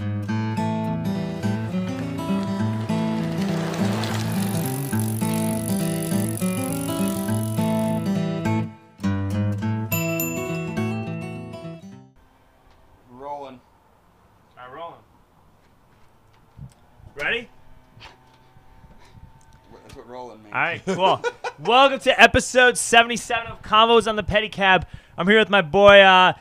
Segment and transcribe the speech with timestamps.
[0.00, 0.16] Rolling.
[14.56, 14.94] All right, rolling.
[17.14, 17.48] Ready?
[19.70, 20.54] That's what rolling means.
[20.54, 21.22] All right, cool.
[21.58, 24.84] Welcome to episode 77 of Convos on the Pedicab.
[25.18, 26.32] I'm here with my boy uh,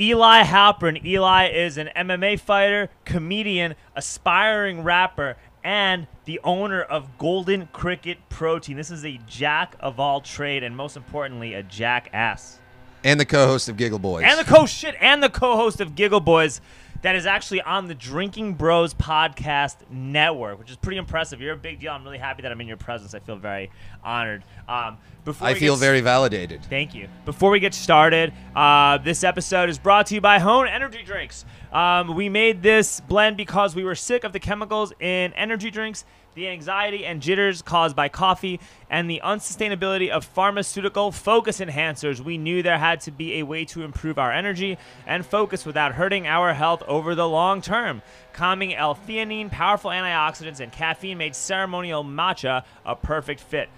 [0.00, 1.04] Eli Halpern.
[1.04, 8.76] Eli is an MMA fighter, comedian, aspiring rapper, and the owner of Golden Cricket Protein.
[8.76, 12.58] This is a jack of all trade, and most importantly, a jackass.
[13.02, 14.24] And the co-host of Giggle Boys.
[14.26, 16.60] and the co shit and the co-host of Giggle Boys
[17.02, 21.40] that is actually on the Drinking Bros podcast network, which is pretty impressive.
[21.40, 21.92] You're a big deal.
[21.92, 23.14] I'm really happy that I'm in your presence.
[23.14, 23.70] I feel very
[24.02, 24.44] honored.
[24.68, 26.64] Um, before I feel get very validated.
[26.64, 27.08] Thank you.
[27.24, 31.44] Before we get started, uh, this episode is brought to you by Hone Energy Drinks.
[31.72, 36.04] Um, we made this blend because we were sick of the chemicals in energy drinks,
[36.38, 42.20] the anxiety and jitters caused by coffee, and the unsustainability of pharmaceutical focus enhancers.
[42.20, 45.94] We knew there had to be a way to improve our energy and focus without
[45.94, 48.02] hurting our health over the long term.
[48.32, 53.68] Calming L-theanine, powerful antioxidants, and caffeine made ceremonial matcha a perfect fit.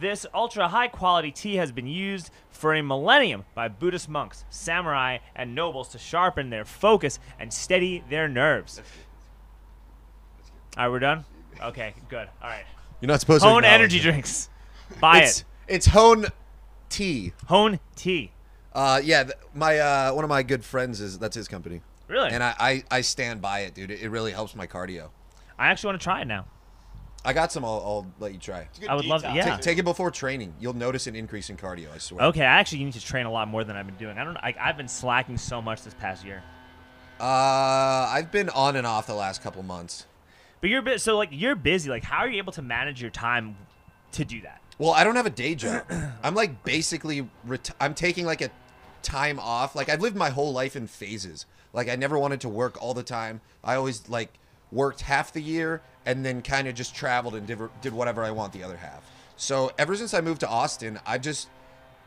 [0.00, 5.18] This ultra high quality tea has been used for a millennium by Buddhist monks, samurai,
[5.36, 8.82] and nobles to sharpen their focus and steady their nerves.
[10.76, 11.24] All right, we're done?
[11.62, 12.28] Okay, good.
[12.42, 12.64] All right.
[13.00, 13.48] You're not supposed to.
[13.48, 14.02] Hone energy it.
[14.02, 14.48] drinks.
[15.00, 15.44] Buy It's it.
[15.68, 16.26] it's Hone
[16.88, 17.32] Tea.
[17.46, 18.32] Hone tea.
[18.72, 22.30] Uh, yeah, th- my uh, one of my good friends is that's his company, Really?
[22.30, 23.90] and I, I I stand by it, dude.
[23.90, 25.10] It, it really helps my cardio.
[25.58, 26.46] I actually want to try it now.
[27.24, 27.64] I got some.
[27.64, 28.68] I'll, I'll let you try.
[28.76, 29.56] It's I would love to- yeah.
[29.56, 29.62] too.
[29.62, 30.54] Take it before training.
[30.60, 31.92] You'll notice an increase in cardio.
[31.94, 32.24] I swear.
[32.26, 34.18] Okay, I actually need to train a lot more than I've been doing.
[34.18, 34.36] I don't.
[34.36, 36.42] I, I've been slacking so much this past year.
[37.18, 37.24] Uh,
[38.10, 40.06] I've been on and off the last couple months.
[40.60, 41.90] But you're bit so like you're busy.
[41.90, 43.56] Like, how are you able to manage your time
[44.12, 44.60] to do that?
[44.78, 45.84] Well, I don't have a day job.
[46.22, 48.50] I'm like basically reti- I'm taking like a
[49.02, 49.74] time off.
[49.74, 51.46] Like I've lived my whole life in phases.
[51.72, 53.40] Like I never wanted to work all the time.
[53.62, 54.32] I always like
[54.72, 58.30] worked half the year and then kind of just traveled and did, did whatever I
[58.30, 59.02] want the other half.
[59.36, 61.48] So ever since I moved to Austin, I've just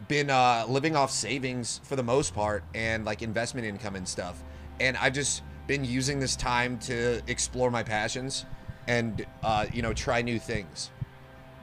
[0.07, 4.43] been uh, living off savings for the most part and like investment income and stuff.
[4.79, 8.45] And I've just been using this time to explore my passions
[8.87, 10.91] and uh, you know try new things.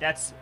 [0.01, 0.33] That's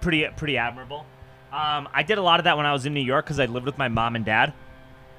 [0.00, 1.06] pretty pretty admirable.
[1.52, 3.46] Um, I did a lot of that when I was in New York because I
[3.46, 4.52] lived with my mom and dad,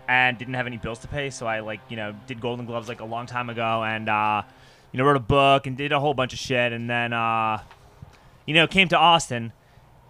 [0.08, 1.30] and didn't have any bills to pay.
[1.30, 4.44] So I like you know did Golden Gloves like a long time ago, and uh,
[4.92, 7.62] you know wrote a book and did a whole bunch of shit, and then uh,
[8.46, 9.52] you know came to Austin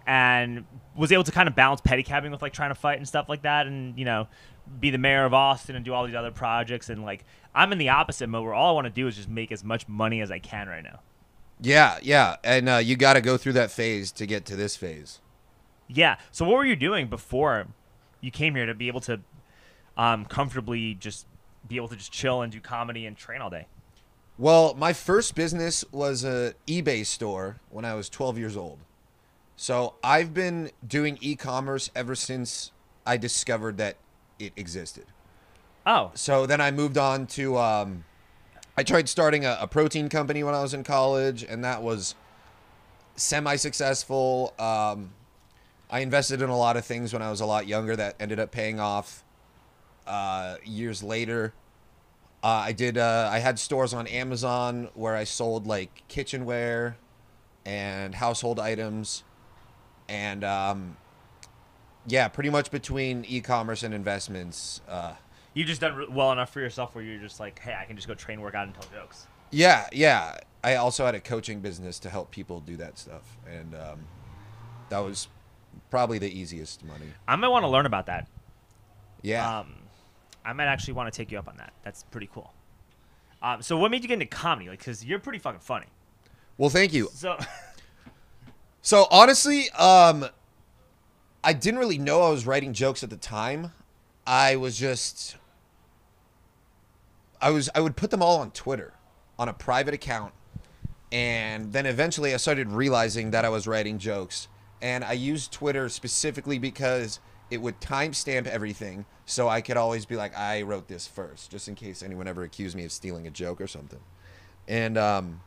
[0.06, 0.64] and
[0.96, 3.42] was able to kind of balance pedicabbing with like trying to fight and stuff like
[3.42, 4.28] that, and you know
[4.80, 7.24] be the mayor of Austin and do all these other projects, and like
[7.54, 9.62] I'm in the opposite mode where all I want to do is just make as
[9.62, 11.00] much money as I can right now.
[11.60, 14.76] Yeah, yeah, and uh, you got to go through that phase to get to this
[14.76, 15.20] phase.
[15.88, 16.16] Yeah.
[16.30, 17.68] So what were you doing before
[18.20, 19.20] you came here to be able to
[19.96, 21.26] um, comfortably just
[21.68, 23.66] be able to just chill and do comedy and train all day?
[24.38, 28.78] Well, my first business was a eBay store when I was 12 years old.
[29.56, 32.72] So I've been doing e-commerce ever since
[33.06, 33.96] I discovered that
[34.46, 35.06] it existed.
[35.86, 37.58] Oh, So then I moved on to.
[37.58, 38.04] Um,
[38.76, 42.14] I tried starting a, a protein company when I was in college, and that was
[43.16, 44.54] semi-successful.
[44.58, 45.10] Um,
[45.90, 48.38] I invested in a lot of things when I was a lot younger that ended
[48.40, 49.24] up paying off
[50.06, 51.52] uh, years later.
[52.42, 52.96] Uh, I did.
[52.96, 56.96] Uh, I had stores on Amazon where I sold like kitchenware
[57.64, 59.22] and household items,
[60.08, 60.96] and um,
[62.06, 64.80] yeah, pretty much between e-commerce and investments.
[64.88, 65.14] Uh,
[65.54, 68.08] you just done well enough for yourself where you're just like, hey, I can just
[68.08, 69.26] go train, work out, and tell jokes.
[69.50, 70.38] Yeah, yeah.
[70.64, 74.00] I also had a coaching business to help people do that stuff, and um,
[74.88, 75.28] that was
[75.90, 77.06] probably the easiest money.
[77.28, 78.28] I might want to learn about that.
[79.20, 79.60] Yeah.
[79.60, 79.74] Um,
[80.44, 81.72] I might actually want to take you up on that.
[81.84, 82.52] That's pretty cool.
[83.42, 84.68] Um, so what made you get into comedy?
[84.68, 85.86] Like, cause you're pretty fucking funny.
[86.58, 87.08] well, thank you.
[87.12, 87.36] So
[88.82, 90.26] So honestly, um,
[91.44, 93.72] I didn't really know I was writing jokes at the time.
[94.26, 95.36] I was just,
[97.40, 98.94] I was, I would put them all on Twitter,
[99.38, 100.32] on a private account,
[101.10, 104.46] and then eventually I started realizing that I was writing jokes,
[104.80, 107.18] and I used Twitter specifically because
[107.50, 111.66] it would timestamp everything, so I could always be like, I wrote this first, just
[111.66, 114.00] in case anyone ever accused me of stealing a joke or something,
[114.68, 115.40] and um.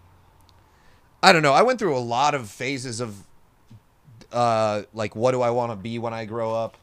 [1.23, 1.53] I don't know.
[1.53, 3.25] I went through a lot of phases of
[4.35, 6.77] uh, like what do I want to be when I grow up,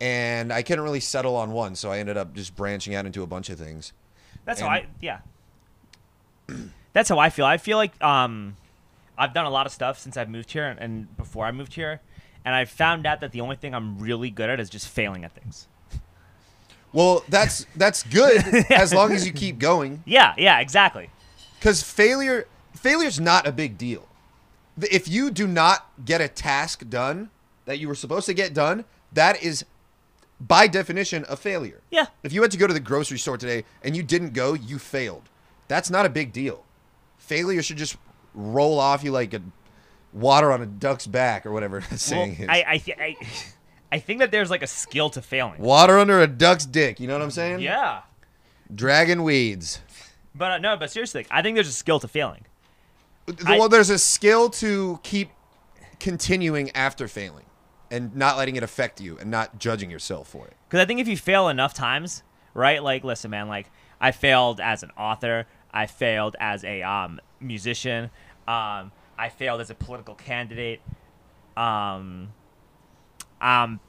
[0.00, 3.22] and I couldn't really settle on one, so I ended up just branching out into
[3.22, 3.92] a bunch of things.
[4.44, 5.18] that's how I yeah.
[6.92, 7.44] that's how I feel.
[7.44, 8.56] I feel like um,
[9.18, 11.74] I've done a lot of stuff since I've moved here and, and before I moved
[11.74, 12.00] here,
[12.44, 15.24] and I found out that the only thing I'm really good at is just failing
[15.24, 15.66] at things.
[16.92, 20.04] Well, that's that's good as long as you keep going.
[20.06, 21.10] Yeah, yeah, exactly.
[21.58, 24.08] Because failure failure's not a big deal.
[24.80, 27.30] If you do not get a task done
[27.64, 29.64] that you were supposed to get done, that is
[30.40, 31.80] by definition a failure.
[31.90, 32.06] Yeah.
[32.22, 34.78] If you had to go to the grocery store today and you didn't go, you
[34.78, 35.28] failed.
[35.68, 36.64] That's not a big deal.
[37.18, 37.96] Failure should just
[38.34, 39.40] roll off you like a
[40.12, 42.48] water on a duck's back or whatever Well, saying is.
[42.48, 43.16] I I, th- I
[43.92, 45.60] I think that there's like a skill to failing.
[45.62, 47.00] water under a duck's dick.
[47.00, 47.60] You know what I'm saying?
[47.60, 48.02] Yeah.
[48.74, 49.80] Dragon weeds.
[50.34, 52.44] But uh, no, but seriously, I think there's a skill to failing.
[53.46, 55.30] I- well, there's a skill to keep
[55.98, 57.44] continuing after failing
[57.90, 60.56] and not letting it affect you and not judging yourself for it.
[60.68, 62.22] Because I think if you fail enough times,
[62.54, 62.82] right?
[62.82, 63.70] Like, listen, man, like
[64.00, 68.10] I failed as an author, I failed as a um, musician,
[68.48, 70.80] um, I failed as a political candidate,
[71.56, 72.32] um,
[73.40, 73.80] um,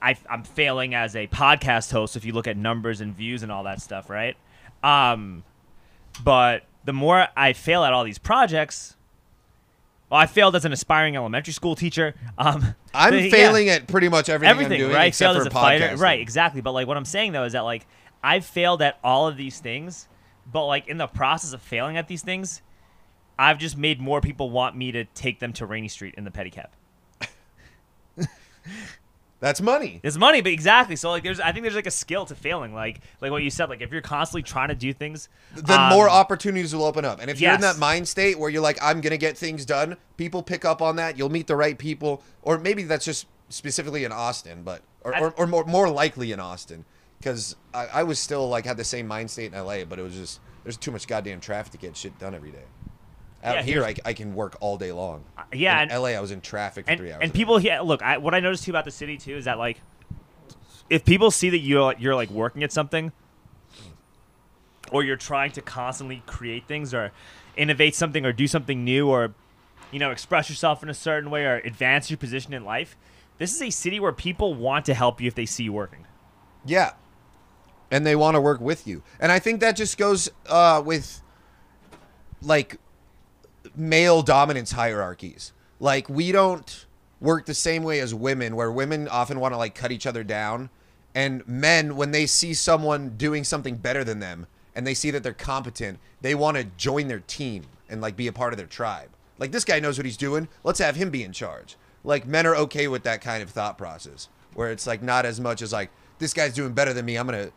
[0.00, 2.16] I, I'm failing as a podcast host.
[2.16, 4.36] If you look at numbers and views and all that stuff, right?
[4.82, 5.42] Um,
[6.22, 8.96] but the more I fail at all these projects,
[10.08, 12.14] well, I failed as an aspiring elementary school teacher.
[12.38, 15.08] Um, I'm but yeah failing at pretty much everything, everything, I'm doing right?
[15.08, 16.20] except Failed for as a fighter, right?
[16.20, 16.60] Exactly.
[16.60, 17.86] But like what I'm saying though is that like
[18.22, 20.08] I've failed at all of these things,
[20.50, 22.62] but like in the process of failing at these things,
[23.38, 26.30] I've just made more people want me to take them to Rainey Street in the
[26.30, 26.68] pedicab.
[29.38, 30.00] That's money.
[30.02, 30.96] It's money, but exactly.
[30.96, 33.50] So like there's I think there's like a skill to failing, like like what you
[33.50, 33.68] said.
[33.68, 37.20] Like if you're constantly trying to do things, Then um, more opportunities will open up.
[37.20, 39.66] And if you're in that mind state where you're like, I'm going to get things
[39.66, 41.18] done, people pick up on that.
[41.18, 42.22] You'll meet the right people.
[42.42, 46.32] Or maybe that's just specifically in Austin, but, or, I- or, or more, more likely
[46.32, 46.84] in Austin.
[47.18, 50.02] Because I, I was still like, had the same mind state in LA, but it
[50.02, 52.64] was just, there's too much goddamn traffic to get shit done every day.
[53.44, 55.24] Out Yeah, here, I, I can work all day long.
[55.52, 57.20] yeah, In and- LA, I was in traffic for and, three hours.
[57.22, 59.58] and people here look I, what i noticed too about the city too is that
[59.58, 59.80] like
[60.90, 63.12] if people see that you're you're like working at something
[64.92, 67.12] or you're trying to constantly create things or
[67.56, 69.34] innovate something or do something new or
[69.90, 72.96] you know express yourself in a certain way or advance your position in life
[73.38, 76.06] this is a city where people want to help you if they see you working
[76.64, 76.92] Yeah.
[77.88, 79.04] And they want to work with you.
[79.20, 81.22] And I think that just goes uh, with
[82.42, 82.78] like
[83.76, 85.52] male dominance hierarchies.
[85.78, 86.86] Like we don't
[87.20, 90.22] work the same way as women where women often want to like cut each other
[90.24, 90.70] down
[91.14, 95.22] and men when they see someone doing something better than them and they see that
[95.22, 98.66] they're competent, they want to join their team and like be a part of their
[98.66, 99.08] tribe.
[99.38, 100.48] Like this guy knows what he's doing.
[100.62, 101.76] Let's have him be in charge.
[102.04, 105.40] Like men are okay with that kind of thought process where it's like not as
[105.40, 107.16] much as like this guy's doing better than me.
[107.16, 107.52] I'm to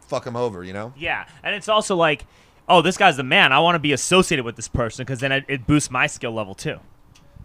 [0.00, 0.92] fuck him over, you know?
[0.96, 2.26] yeah and it's also like
[2.68, 5.32] oh this guy's the man i want to be associated with this person because then
[5.32, 6.78] it, it boosts my skill level too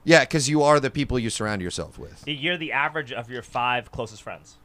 [0.03, 2.23] Yeah, because you are the people you surround yourself with.
[2.27, 4.57] you're the average of your five closest friends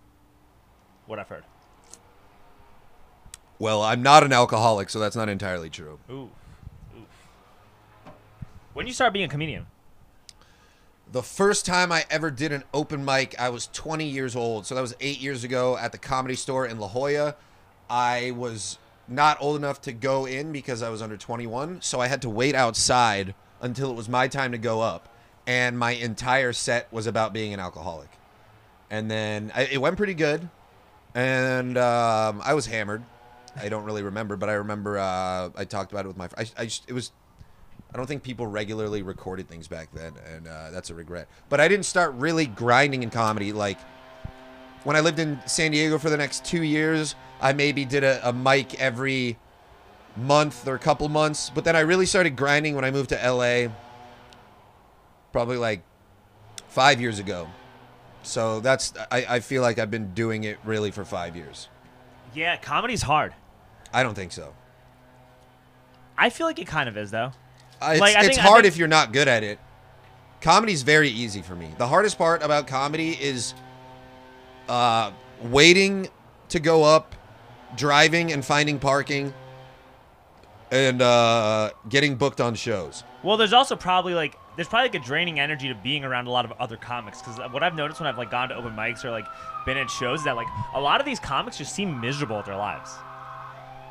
[1.07, 1.45] what i've heard
[3.59, 6.01] Well, I'm not an alcoholic, so that's not entirely true.
[6.11, 6.31] Ooh.
[6.97, 7.07] Ooh.
[8.73, 9.67] When you start being a comedian?
[11.13, 14.67] The first time I ever did an open mic, I was 20 years old.
[14.67, 17.37] So that was eight years ago at the comedy store in La Jolla.
[17.89, 18.79] I was
[19.09, 21.83] not old enough to go in because I was under 21.
[21.83, 25.09] So I had to wait outside until it was my time to go up.
[25.47, 28.09] And my entire set was about being an alcoholic.
[28.91, 30.49] And then I, it went pretty good.
[31.15, 33.05] And um, I was hammered.
[33.57, 36.29] I don't really remember, but I remember uh, I talked about it with my.
[36.29, 37.13] fr- I, I just, it was
[37.93, 41.29] I don't think people regularly recorded things back then, and uh, that's a regret.
[41.51, 43.53] But I didn't start really grinding in comedy.
[43.53, 43.79] Like
[44.85, 48.29] when I lived in San Diego for the next two years, I maybe did a,
[48.29, 49.39] a mic every
[50.17, 51.51] month or a couple months.
[51.55, 53.69] But then I really started grinding when I moved to LA,
[55.33, 55.83] probably like
[56.69, 57.49] five years ago.
[58.23, 61.69] So that's I, I feel like I've been doing it really for five years.
[62.35, 63.35] Yeah, comedy's hard.
[63.93, 64.55] I don't think so.
[66.17, 67.33] I feel like it kind of is though.
[67.81, 69.59] Uh, It's, Like, I it's think- hard think- if you're not good at it.
[70.41, 71.71] Comedy's very easy for me.
[71.79, 73.55] The hardest part about comedy is
[74.73, 75.13] uh,
[75.51, 76.09] waiting
[76.49, 77.15] to go up,
[77.77, 79.35] driving and finding parking,
[80.71, 83.05] and uh, getting booked on shows.
[83.23, 86.31] Well, there's also probably like there's probably like a draining energy to being around a
[86.31, 89.05] lot of other comics because what I've noticed when I've like gone to open mics
[89.05, 89.27] or like
[89.67, 92.47] been at shows is that like a lot of these comics just seem miserable at
[92.47, 92.91] their lives.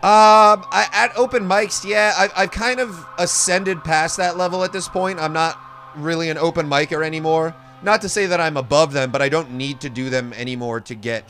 [0.03, 4.73] Um, I, at open mics, yeah, I, I've kind of ascended past that level at
[4.73, 5.19] this point.
[5.19, 5.59] I'm not
[5.95, 7.55] really an open micer anymore.
[7.83, 10.81] Not to say that I'm above them, but I don't need to do them anymore
[10.81, 11.23] to get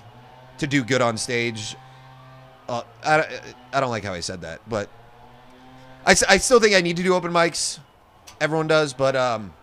[0.57, 1.75] to do good on stage.
[2.67, 3.39] Uh, I,
[3.73, 4.89] I don't like how I said that, but
[6.05, 7.79] I, I still think I need to do open mics.
[8.39, 9.53] Everyone does, but um,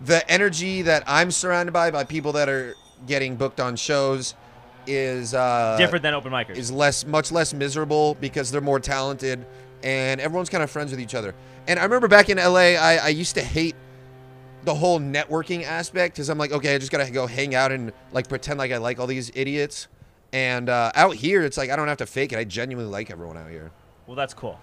[0.00, 2.74] the energy that I'm surrounded by by people that are
[3.06, 4.34] getting booked on shows
[4.86, 6.56] is uh, Different than open micers.
[6.56, 9.44] is less much less miserable because they're more talented
[9.82, 11.34] and everyone's kind of friends with each other.
[11.66, 13.74] And I remember back in LA, I, I used to hate
[14.66, 17.92] the whole networking aspect because I'm like, okay, I just gotta go hang out and
[18.12, 19.88] like pretend like I like all these idiots.
[20.32, 22.38] And uh, out here, it's like I don't have to fake it.
[22.38, 23.70] I genuinely like everyone out here,
[24.06, 24.60] well, that's cool.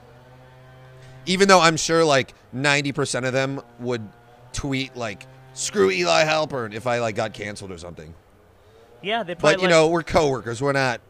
[1.26, 4.08] even though I'm sure like 90% of them would
[4.52, 8.14] tweet like "screw Eli Halpern" if I like got canceled or something.
[9.02, 9.56] Yeah, they probably.
[9.56, 10.62] But you let- know, we're coworkers.
[10.62, 11.02] We're not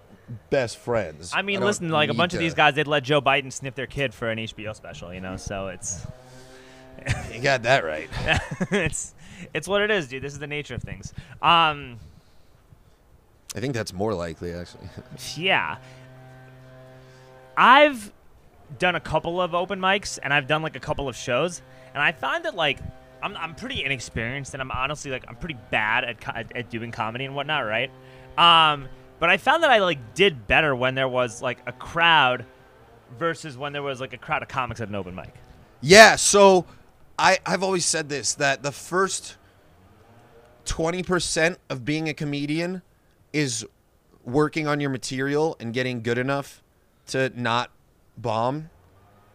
[0.50, 1.32] best friends.
[1.36, 3.76] I mean, don't listen, like a bunch of these guys, they'd let Joe Biden sniff
[3.76, 5.36] their kid for an HBO special, you know.
[5.36, 6.06] So it's
[7.34, 8.10] You got that right.
[8.72, 9.14] it's
[9.54, 10.22] it's what it is, dude.
[10.22, 11.14] This is the nature of things.
[11.42, 12.00] Um,
[13.56, 14.88] I think that's more likely, actually.
[15.36, 15.78] yeah.
[17.56, 18.12] I've
[18.80, 21.62] done a couple of open mics and I've done like a couple of shows,
[21.94, 22.80] and I find that like
[23.22, 26.70] I'm I'm pretty inexperienced and I'm honestly like I'm pretty bad at co- at, at
[26.70, 27.92] doing comedy and whatnot, right?
[28.38, 28.88] Um,
[29.20, 32.46] but I found that I like did better when there was like a crowd
[33.18, 35.34] versus when there was like a crowd of comics at an open mic.
[35.82, 36.66] yeah, so
[37.18, 39.38] I, I've always said this that the first
[40.66, 42.82] 20% of being a comedian
[43.32, 43.66] is
[44.24, 46.64] working on your material and getting good enough
[47.08, 47.70] to not
[48.18, 48.70] bomb.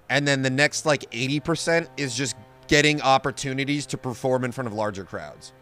[0.08, 2.35] And then the next like 80% is just
[2.66, 5.52] getting opportunities to perform in front of larger crowds.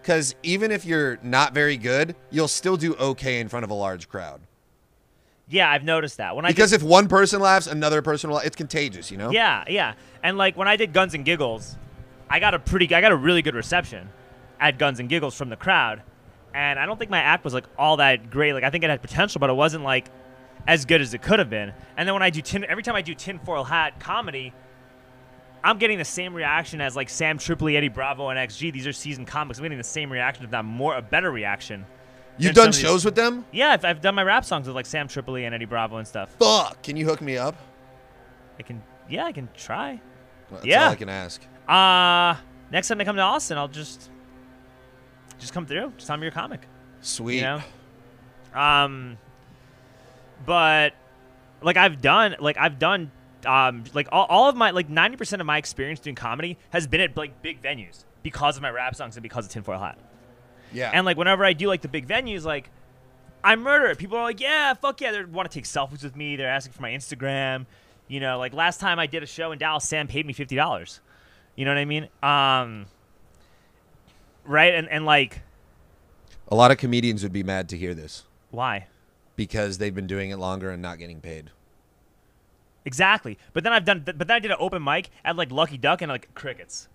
[0.00, 3.74] Because even if you're not very good, you'll still do okay in front of a
[3.74, 4.40] large crowd.
[5.54, 8.38] Yeah, I've noticed that when I did- Because if one person laughs, another person will.
[8.38, 9.30] It's contagious, you know.
[9.30, 9.94] Yeah, yeah.
[10.22, 11.76] And like when I did Guns and Giggles,
[12.28, 14.08] I got a pretty I got a really good reception
[14.58, 16.02] at Guns and Giggles from the crowd.
[16.54, 18.52] And I don't think my act was like all that great.
[18.52, 20.08] Like I think it had potential, but it wasn't like
[20.66, 21.72] as good as it could have been.
[21.96, 24.52] And then when I do tin every time I do tinfoil hat comedy,
[25.62, 28.72] I'm getting the same reaction as like Sam Tripoli, Eddie Bravo, and XG.
[28.72, 29.58] These are seasoned comics.
[29.58, 31.86] I'm getting the same reaction, if not more, a better reaction.
[32.38, 33.44] You've done of these- shows with them?
[33.52, 36.06] Yeah, I've, I've done my rap songs with like Sam Tripoli and Eddie Bravo and
[36.08, 36.30] stuff.
[36.38, 36.82] Fuck.
[36.82, 37.54] Can you hook me up?
[38.58, 40.00] I can, yeah, I can try.
[40.50, 40.86] That's Yeah.
[40.86, 41.42] all I can ask.
[41.68, 44.10] Uh next time they come to Austin, I'll just
[45.38, 45.92] just come through.
[45.96, 46.66] Just tell me you're a comic.
[47.00, 47.36] Sweet.
[47.36, 47.62] You know?
[48.60, 49.18] Um
[50.46, 50.92] but
[51.62, 53.10] like I've done like I've done
[53.46, 57.00] um like all, all of my like 90% of my experience doing comedy has been
[57.00, 59.98] at like big venues because of my rap songs and because of tinfoil hat.
[60.72, 60.90] Yeah.
[60.92, 62.70] And like whenever I do like the big venues, like
[63.42, 63.98] I murder it.
[63.98, 65.12] People are like, yeah, fuck yeah.
[65.12, 66.36] They want to take selfies with me.
[66.36, 67.66] They're asking for my Instagram.
[68.08, 70.56] You know, like last time I did a show in Dallas, Sam paid me fifty
[70.56, 71.00] dollars.
[71.56, 72.08] You know what I mean?
[72.22, 72.86] Um,
[74.44, 74.74] right?
[74.74, 75.40] And and like,
[76.48, 78.86] a lot of comedians would be mad to hear this why?
[79.36, 81.50] because they've been doing it longer and not getting paid.
[82.84, 83.38] Exactly.
[83.52, 84.02] But then I've done.
[84.04, 86.88] But then I did an open mic at like Lucky Duck and like crickets.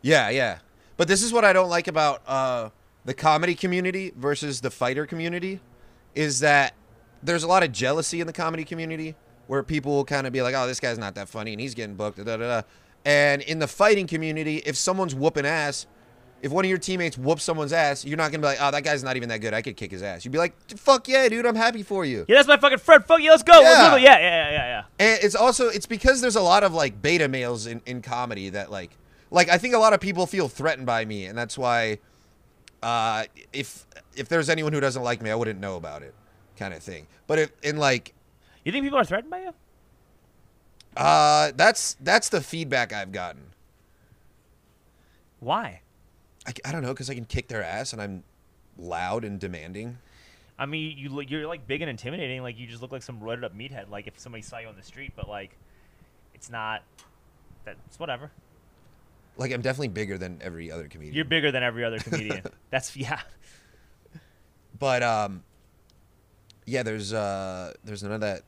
[0.00, 0.58] Yeah, yeah.
[0.96, 2.70] But this is what I don't like about uh,
[3.08, 5.60] the comedy community versus the fighter community
[6.14, 6.74] is that
[7.22, 9.14] there's a lot of jealousy in the comedy community
[9.46, 11.74] where people will kind of be like, oh, this guy's not that funny and he's
[11.74, 12.18] getting booked.
[12.18, 12.62] Da, da, da.
[13.06, 15.86] And in the fighting community, if someone's whooping ass,
[16.42, 18.70] if one of your teammates whoops someone's ass, you're not going to be like, oh,
[18.72, 19.54] that guy's not even that good.
[19.54, 20.26] I could kick his ass.
[20.26, 22.26] You'd be like, fuck yeah, dude, I'm happy for you.
[22.28, 23.02] Yeah, that's my fucking friend.
[23.06, 23.54] Fuck yeah, let's go.
[23.54, 23.96] Let's go.
[23.96, 24.82] Yeah, yeah, yeah, yeah, yeah.
[24.98, 28.50] And it's also it's because there's a lot of like beta males in, in comedy
[28.50, 28.90] that like
[29.30, 32.00] like I think a lot of people feel threatened by me and that's why
[32.82, 36.14] uh if if there's anyone who doesn't like me I wouldn't know about it
[36.56, 37.06] kind of thing.
[37.26, 38.14] But if in like
[38.64, 39.54] You think people are threatened by you?
[40.96, 43.42] uh that's that's the feedback I've gotten.
[45.40, 45.80] Why?
[46.46, 48.24] I, I don't know cuz I can kick their ass and I'm
[48.76, 49.98] loud and demanding.
[50.58, 52.42] I mean, you look, you're like big and intimidating.
[52.42, 53.90] Like you just look like some roided up meathead.
[53.90, 55.56] Like if somebody saw you on the street, but like,
[56.34, 56.82] it's not.
[57.64, 58.32] That's whatever.
[59.38, 61.14] Like I'm definitely bigger than every other comedian.
[61.14, 62.42] You're bigger than every other comedian.
[62.70, 63.20] That's yeah.
[64.78, 65.42] But um,
[66.66, 68.42] yeah, there's uh, there's none of that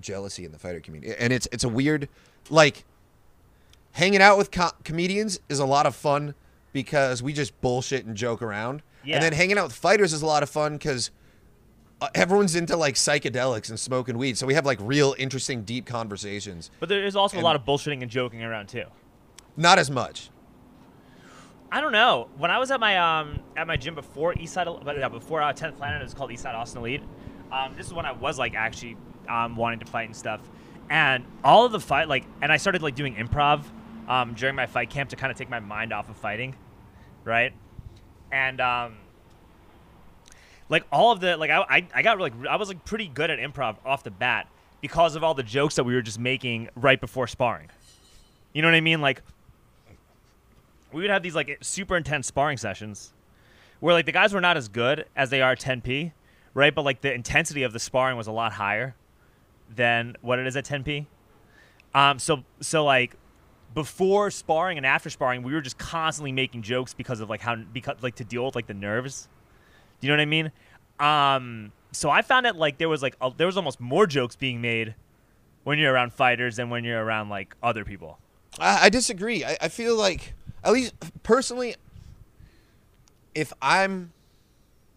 [0.00, 2.08] jealousy in the fighter community, and it's it's a weird,
[2.48, 2.84] like,
[3.92, 6.34] hanging out with co- comedians is a lot of fun
[6.72, 9.16] because we just bullshit and joke around, Yeah.
[9.16, 11.10] and then hanging out with fighters is a lot of fun because.
[12.02, 15.84] Uh, everyone's into like psychedelics and smoking weed, so we have like real interesting, deep
[15.84, 16.70] conversations.
[16.80, 18.84] But there is also And- a lot of bullshitting and joking around too.
[19.56, 20.30] Not as much.
[21.72, 22.28] I don't know.
[22.36, 25.52] When I was at my um at my gym before Eastside, but yeah, before uh,
[25.52, 27.02] 10th Planet, it was called Eastside Austin Elite.
[27.52, 28.96] Um, this is when I was like actually
[29.28, 30.40] um wanting to fight and stuff,
[30.88, 33.62] and all of the fight like, and I started like doing improv
[34.08, 36.56] um during my fight camp to kind of take my mind off of fighting,
[37.24, 37.52] right?
[38.32, 38.96] And um,
[40.68, 43.30] like all of the like I I, I got like I was like pretty good
[43.30, 44.48] at improv off the bat,
[44.80, 47.68] because of all the jokes that we were just making right before sparring.
[48.52, 49.00] You know what I mean?
[49.00, 49.22] Like
[50.92, 53.12] we would have these like super intense sparring sessions
[53.80, 56.12] where like the guys were not as good as they are 10p,
[56.54, 56.74] right?
[56.74, 58.94] But like the intensity of the sparring was a lot higher
[59.74, 61.06] than what it is at 10p.
[61.94, 63.16] Um, so so like
[63.74, 67.56] before sparring and after sparring, we were just constantly making jokes because of like how
[67.56, 69.28] because like to deal with like the nerves.
[70.00, 70.52] Do you know what I mean?
[70.98, 74.36] Um, so I found it like there was like a, there was almost more jokes
[74.36, 74.94] being made
[75.64, 78.18] when you're around fighters than when you're around like other people.
[78.58, 79.44] I, I disagree.
[79.44, 81.76] I, I feel like, at least personally,
[83.34, 84.12] if I'm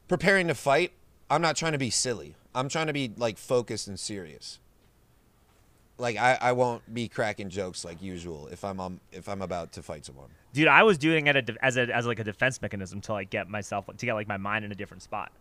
[0.08, 0.92] preparing to fight,
[1.30, 2.36] I'm not trying to be silly.
[2.56, 4.60] I'm trying to be like focused and serious.
[5.98, 9.72] Like I, I won't be cracking jokes like usual if I'm um, if I'm about
[9.74, 10.30] to fight someone.
[10.54, 13.30] Dude, I was doing it a, as a as like a defense mechanism to like
[13.30, 15.32] get myself to get like my mind in a different spot.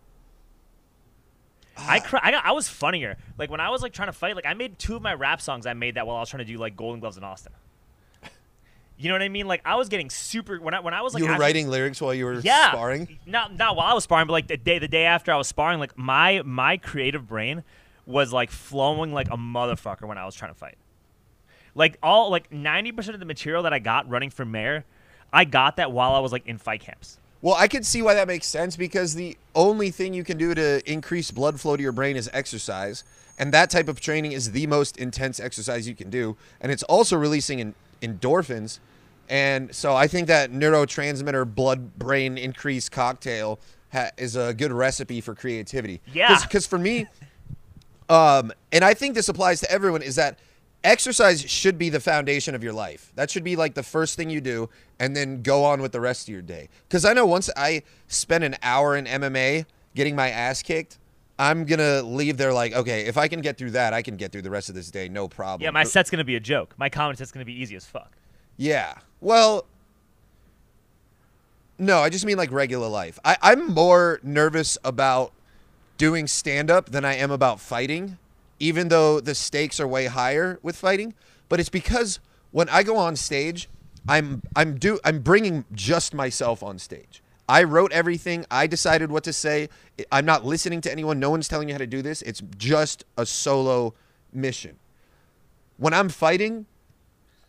[1.76, 3.17] I, cr- I got I was funnier.
[3.38, 5.41] Like when I was like trying to fight, like I made two of my rap
[5.41, 5.67] songs.
[5.67, 7.52] I made that while I was trying to do like Golden Gloves in Austin.
[9.02, 9.49] You know what I mean?
[9.49, 11.68] Like I was getting super when I when I was like you were actually- writing
[11.68, 13.18] lyrics while you were yeah, sparring.
[13.26, 15.49] Not not while I was sparring, but like the day the day after I was
[15.49, 17.64] sparring, like my my creative brain
[18.06, 20.76] was like flowing like a motherfucker when I was trying to fight.
[21.75, 24.85] Like all like ninety percent of the material that I got running for mayor,
[25.32, 27.18] I got that while I was like in fight camps.
[27.40, 30.54] Well, I can see why that makes sense because the only thing you can do
[30.54, 33.02] to increase blood flow to your brain is exercise,
[33.37, 36.85] and that type of training is the most intense exercise you can do, and it's
[36.85, 38.78] also releasing in, endorphins,
[39.29, 43.61] and so I think that neurotransmitter blood brain increase cocktail
[43.93, 46.00] ha- is a good recipe for creativity.
[46.12, 46.38] Yeah.
[46.43, 47.07] because for me,
[48.09, 50.38] um, and I think this applies to everyone, is that
[50.85, 53.12] exercise should be the foundation of your life.
[53.14, 56.00] That should be like the first thing you do, and then go on with the
[56.00, 56.69] rest of your day.
[56.88, 60.99] Because I know once I spend an hour in MMA getting my ass kicked,
[61.38, 64.33] I'm gonna leave there like, okay, if I can get through that, I can get
[64.33, 65.62] through the rest of this day, no problem.
[65.64, 66.75] Yeah, my set's gonna be a joke.
[66.76, 68.12] My comment set's gonna be easy as fuck.
[68.57, 68.95] Yeah.
[69.23, 69.67] Well,
[71.78, 73.21] no, I just mean like regular life.
[73.25, 75.32] I, I'm more nervous about
[75.97, 78.19] doing stand up than I am about fighting,
[78.58, 81.15] even though the stakes are way higher with fighting.
[81.49, 82.19] But it's because
[82.50, 83.69] when I go on stage,
[84.08, 87.23] I'm I'm do I'm bringing just myself on stage.
[87.49, 88.45] I wrote everything.
[88.50, 89.69] I decided what to say.
[90.11, 91.21] I'm not listening to anyone.
[91.21, 92.23] No one's telling me how to do this.
[92.23, 93.95] It's just a solo
[94.32, 94.78] mission.
[95.76, 96.67] When I'm fighting,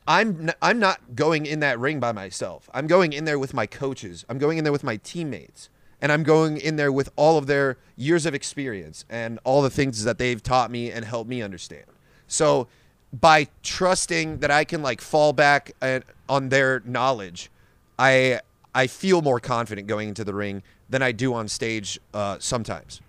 [0.07, 2.69] I'm n- I'm not going in that ring by myself.
[2.73, 4.25] I'm going in there with my coaches.
[4.29, 5.69] I'm going in there with my teammates,
[6.01, 9.69] and I'm going in there with all of their years of experience and all the
[9.69, 11.85] things that they've taught me and helped me understand.
[12.27, 12.67] So,
[13.13, 17.49] by trusting that I can like fall back uh, on their knowledge,
[17.97, 18.41] I
[18.75, 23.01] I feel more confident going into the ring than I do on stage uh, sometimes.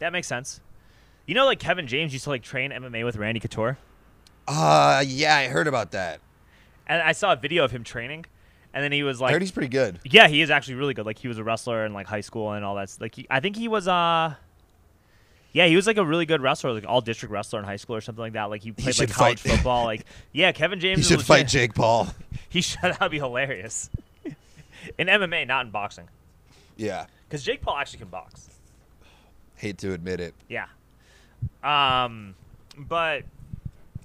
[0.00, 0.60] That makes sense.
[1.26, 3.78] You know, like Kevin James used to like train MMA with Randy Couture,
[4.48, 6.20] Uh yeah, I heard about that.
[6.86, 8.24] And I saw a video of him training,
[8.74, 9.98] and then he was like, he's pretty good.
[10.04, 11.06] Yeah, he is actually really good.
[11.06, 12.96] Like he was a wrestler in like high school and all that.
[13.00, 14.34] Like he, I think he was uh
[15.54, 17.94] yeah, he was like a really good wrestler, like all district wrestler in high school
[17.96, 18.44] or something like that.
[18.44, 19.84] Like he played like college fight- football.
[19.84, 20.98] Like yeah, Kevin James.
[21.00, 21.26] He should legit.
[21.26, 22.08] fight Jake Paul.
[22.48, 22.80] He should.
[22.82, 23.90] That'd be hilarious.
[24.98, 26.08] in MMA, not in boxing,
[26.76, 28.48] Yeah, because Jake Paul actually can box.
[29.56, 30.34] hate to admit it.
[30.48, 30.66] Yeah.
[31.62, 32.34] Um,
[32.76, 33.24] but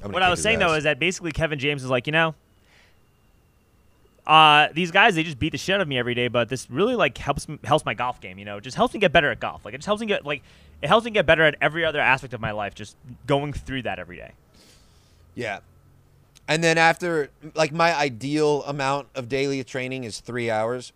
[0.04, 2.36] what I was saying though is that basically Kevin James is like, you know,
[4.28, 6.70] uh, these guys they just beat the shit out of me every day, but this
[6.70, 8.38] really like helps m- helps my golf game.
[8.38, 9.64] You know, it just helps me get better at golf.
[9.66, 10.44] Like it just helps me get like
[10.82, 12.76] it helps me get better at every other aspect of my life.
[12.76, 14.34] Just going through that every day.
[15.34, 15.60] Yeah.
[16.50, 20.94] And then after, like, my ideal amount of daily training is three hours.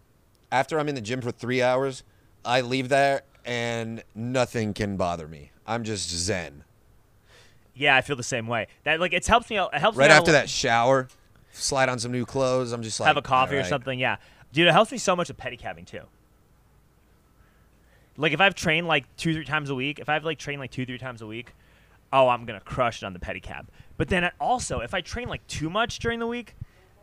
[0.50, 2.04] After I'm in the gym for three hours,
[2.46, 5.52] I leave there and nothing can bother me.
[5.68, 6.64] I'm just zen.
[7.76, 8.68] Yeah, I feel the same way.
[8.86, 9.58] That like it helps me.
[9.58, 11.08] out- It helps Right me after that shower,
[11.52, 12.72] slide on some new clothes.
[12.72, 14.00] I'm just like have a coffee or something.
[14.00, 14.18] Yeah,
[14.52, 16.02] dude, it helps me so much with pedicabbing too.
[18.18, 20.72] Like if I've trained like two, three times a week, if I've like trained like
[20.72, 21.54] two, three times a week,
[22.12, 23.68] oh, I'm gonna crush it on the pedicab.
[23.98, 26.56] But then also, if I train like too much during the week,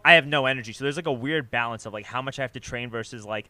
[0.04, 0.72] I have no energy.
[0.72, 3.24] So there's like a weird balance of like how much I have to train versus
[3.24, 3.46] like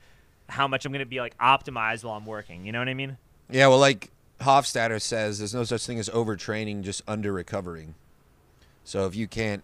[0.48, 2.64] how much I'm gonna be like optimized while I'm working.
[2.64, 3.18] You know what I mean?
[3.50, 7.94] Yeah, well, like Hofstadter says, there's no such thing as overtraining, just under recovering.
[8.84, 9.62] So if you can't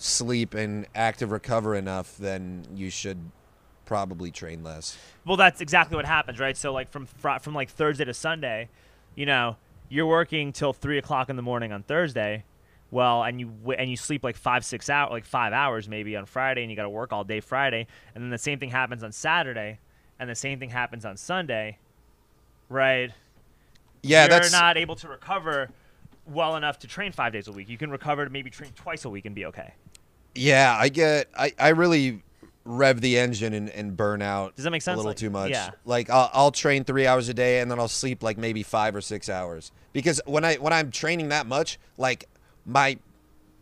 [0.00, 3.18] sleep and active recover enough, then you should
[3.84, 4.96] probably train less.
[5.26, 6.56] Well, that's exactly what happens, right?
[6.56, 8.68] So like from fr- from like Thursday to Sunday,
[9.14, 9.56] you know,
[9.88, 12.44] you're working till three o'clock in the morning on Thursday.
[12.90, 16.16] Well, and you w- and you sleep like five six hours, like five hours maybe
[16.16, 18.70] on Friday, and you got to work all day Friday, and then the same thing
[18.70, 19.78] happens on Saturday,
[20.18, 21.78] and the same thing happens on Sunday,
[22.68, 23.12] right?
[24.02, 25.68] Yeah, you're that's not able to recover
[26.26, 27.68] well enough to train five days a week.
[27.68, 29.74] You can recover to maybe train twice a week and be okay.
[30.34, 31.28] Yeah, I get.
[31.36, 32.22] I, I really
[32.64, 34.54] rev the engine and, and burn out.
[34.54, 34.94] Does that make sense?
[34.94, 35.50] A little Like, too much.
[35.50, 35.70] yeah.
[35.84, 38.94] Like I'll, I'll train three hours a day and then I'll sleep like maybe five
[38.94, 42.28] or six hours because when I when I'm training that much, like
[42.66, 42.98] my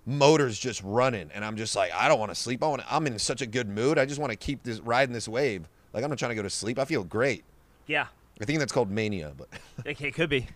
[0.05, 2.63] motor's just running and I'm just like I don't want to sleep.
[2.63, 2.83] I want.
[2.93, 3.99] I'm in such a good mood.
[3.99, 5.69] I just want to keep this riding this wave.
[5.93, 6.79] Like I'm not trying to go to sleep.
[6.79, 7.45] I feel great.
[7.87, 8.07] Yeah.
[8.41, 9.49] I think that's called mania, but
[9.85, 10.47] it could be.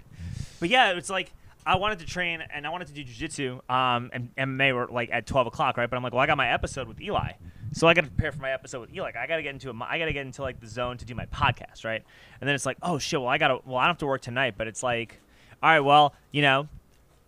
[0.61, 1.33] But yeah, it's like
[1.65, 3.71] I wanted to train and I wanted to do jujitsu.
[3.71, 5.89] Um, and MMA were like at twelve o'clock, right?
[5.89, 7.33] But I'm like, well, I got my episode with Eli,
[7.73, 9.13] so I got to prepare for my episode with Eli.
[9.19, 11.05] I got to get into a, I got to get into like the zone to
[11.05, 12.03] do my podcast, right?
[12.41, 14.07] And then it's like, oh shit, well I got to, well I don't have to
[14.07, 15.21] work tonight, but it's like,
[15.63, 16.69] all right, well you know.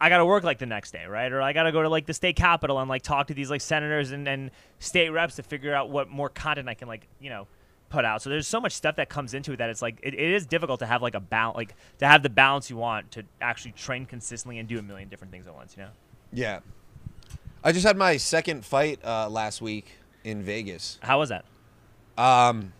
[0.00, 1.32] I gotta work like the next day, right?
[1.32, 3.62] Or I gotta go to like the state capitol and like talk to these like
[3.62, 7.30] senators and, and state reps to figure out what more content I can like you
[7.30, 7.46] know
[7.88, 8.22] put out.
[8.22, 10.46] So there's so much stuff that comes into it that it's like it, it is
[10.46, 13.72] difficult to have like a balance, like to have the balance you want to actually
[13.72, 15.76] train consistently and do a million different things at once.
[15.76, 15.90] You know?
[16.32, 16.60] yeah.
[17.66, 19.86] I just had my second fight uh, last week
[20.22, 20.98] in Vegas.
[21.02, 21.46] How was that?
[22.18, 22.74] Um,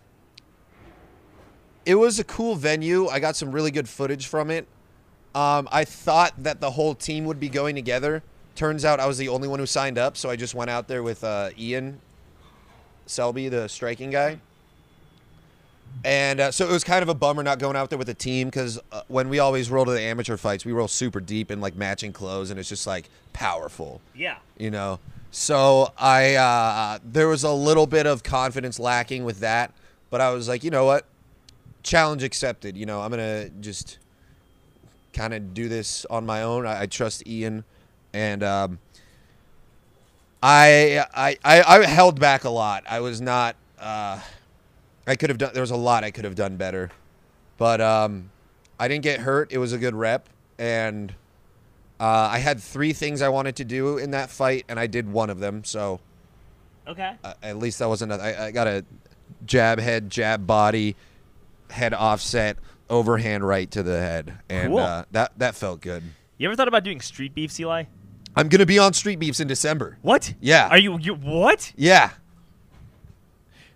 [1.87, 3.09] it was a cool venue.
[3.09, 4.67] I got some really good footage from it.
[5.35, 8.23] Um, I thought that the whole team would be going together.
[8.55, 10.87] Turns out I was the only one who signed up, so I just went out
[10.87, 12.01] there with uh, Ian
[13.07, 14.39] Selby, the striking guy.
[16.03, 18.15] And uh, so it was kind of a bummer not going out there with a
[18.15, 21.51] team because uh, when we always roll to the amateur fights, we roll super deep
[21.51, 24.37] in like matching clothes, and it's just like powerful Yeah.
[24.59, 24.99] you know.
[25.31, 29.73] So I uh, there was a little bit of confidence lacking with that,
[30.11, 31.07] but I was like, you know what,
[31.83, 32.77] challenge accepted.
[32.77, 33.99] You know, I'm gonna just
[35.13, 36.67] kind of do this on my own.
[36.67, 37.65] I, I trust Ian,
[38.13, 38.79] and um,
[40.43, 42.85] I, I I I held back a lot.
[42.89, 43.57] I was not.
[43.79, 44.21] Uh,
[45.07, 45.51] I could have done.
[45.53, 46.91] There was a lot I could have done better,
[47.59, 48.31] but um,
[48.79, 49.53] I didn't get hurt.
[49.53, 51.13] It was a good rep, and
[52.01, 55.11] uh, I had three things I wanted to do in that fight, and I did
[55.11, 55.63] one of them.
[55.65, 56.01] So
[56.89, 57.15] Okay.
[57.23, 58.13] uh, at least that wasn't.
[58.13, 58.85] I got a
[59.47, 60.97] jab head, jab body,
[61.71, 62.57] head offset,
[62.91, 64.79] overhand right to the head, and Cool.
[64.79, 66.03] uh, that that felt good.
[66.39, 67.85] You ever thought about doing street beefs, Eli?
[68.37, 69.97] I'm gonna be on Street Beefs in December.
[70.03, 70.35] What?
[70.41, 70.67] Yeah.
[70.69, 70.99] Are you?
[70.99, 71.73] You what?
[71.77, 72.11] Yeah,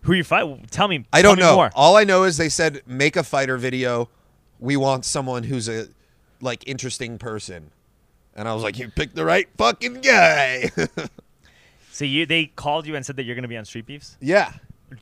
[0.03, 0.71] Who you fight?
[0.71, 1.05] Tell me.
[1.13, 1.55] I tell don't me know.
[1.57, 1.71] More.
[1.75, 4.09] All I know is they said make a fighter video.
[4.61, 5.89] We want someone who's a
[6.41, 7.71] like interesting person,
[8.35, 10.71] and I was like, you picked the right fucking guy.
[11.91, 14.17] So you they called you and said that you're gonna be on street beefs.
[14.21, 14.53] yeah,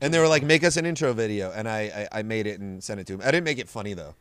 [0.01, 2.59] and they were like, make us an intro video, and I I, I made it
[2.59, 3.21] and sent it to him.
[3.21, 4.15] I didn't make it funny though.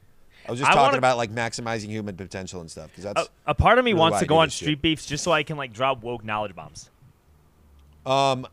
[0.47, 3.31] I was just I talking wanna- about like maximizing human potential and stuff because that's
[3.47, 4.57] A, a part of me really wants to go on shit.
[4.67, 6.91] street beefs just so I can like drop woke knowledge bombs.
[8.05, 8.47] um,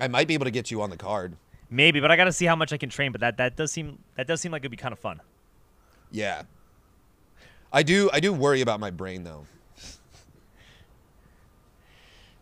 [0.00, 1.36] I might be able to get you on the card.
[1.72, 3.12] Maybe, but I got to see how much I can train.
[3.12, 5.20] But that that does seem that does seem like it'd be kind of fun.
[6.10, 6.42] Yeah.
[7.72, 9.46] I do I do worry about my brain though.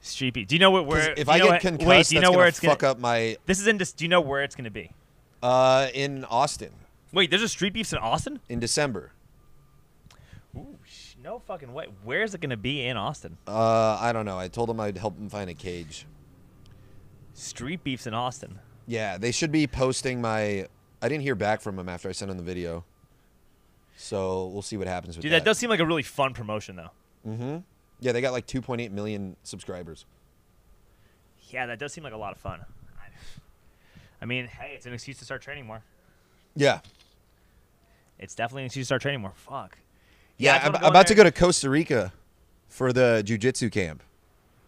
[0.01, 0.49] Street beef.
[0.49, 1.13] Do you know what where?
[1.17, 2.93] if I get what- concussed, wait, do you know where it's fuck gonna?
[2.93, 3.77] up my This is in.
[3.79, 4.91] Dis- do you know where it's gonna be?
[5.43, 6.73] uh in Austin
[7.13, 8.41] Wait, there's a street beefs in Austin?
[8.49, 9.13] in December.
[10.57, 10.77] Ooh,
[11.23, 11.87] no fucking way.
[12.03, 13.37] Where is it gonna be in Austin?
[13.47, 14.39] Uh I don't know.
[14.39, 16.07] I told him I'd help him find a cage.
[17.35, 18.59] Street beefs in Austin.
[18.91, 20.67] Yeah, they should be posting my
[21.01, 22.85] I didn't hear back from them after I sent him the video.
[23.97, 25.29] So we'll see what happens with that.
[25.29, 25.45] Dude, that.
[25.45, 26.91] that does seem like a really fun promotion, though.
[27.25, 27.59] Mm-hmm.
[28.01, 30.07] Yeah, they got like 2.8 million subscribers.
[31.51, 32.65] Yeah, that does seem like a lot of fun.
[32.99, 33.05] I-
[34.21, 35.83] I mean, hey, it's an excuse to start training more.
[36.57, 36.81] Yeah.
[38.19, 39.35] It's definitely an excuse to start training more.
[39.37, 39.79] Fuck.
[40.37, 42.13] Yeah, just I'm in about to go to Costa Rica
[42.69, 44.03] for the jujitsu camp.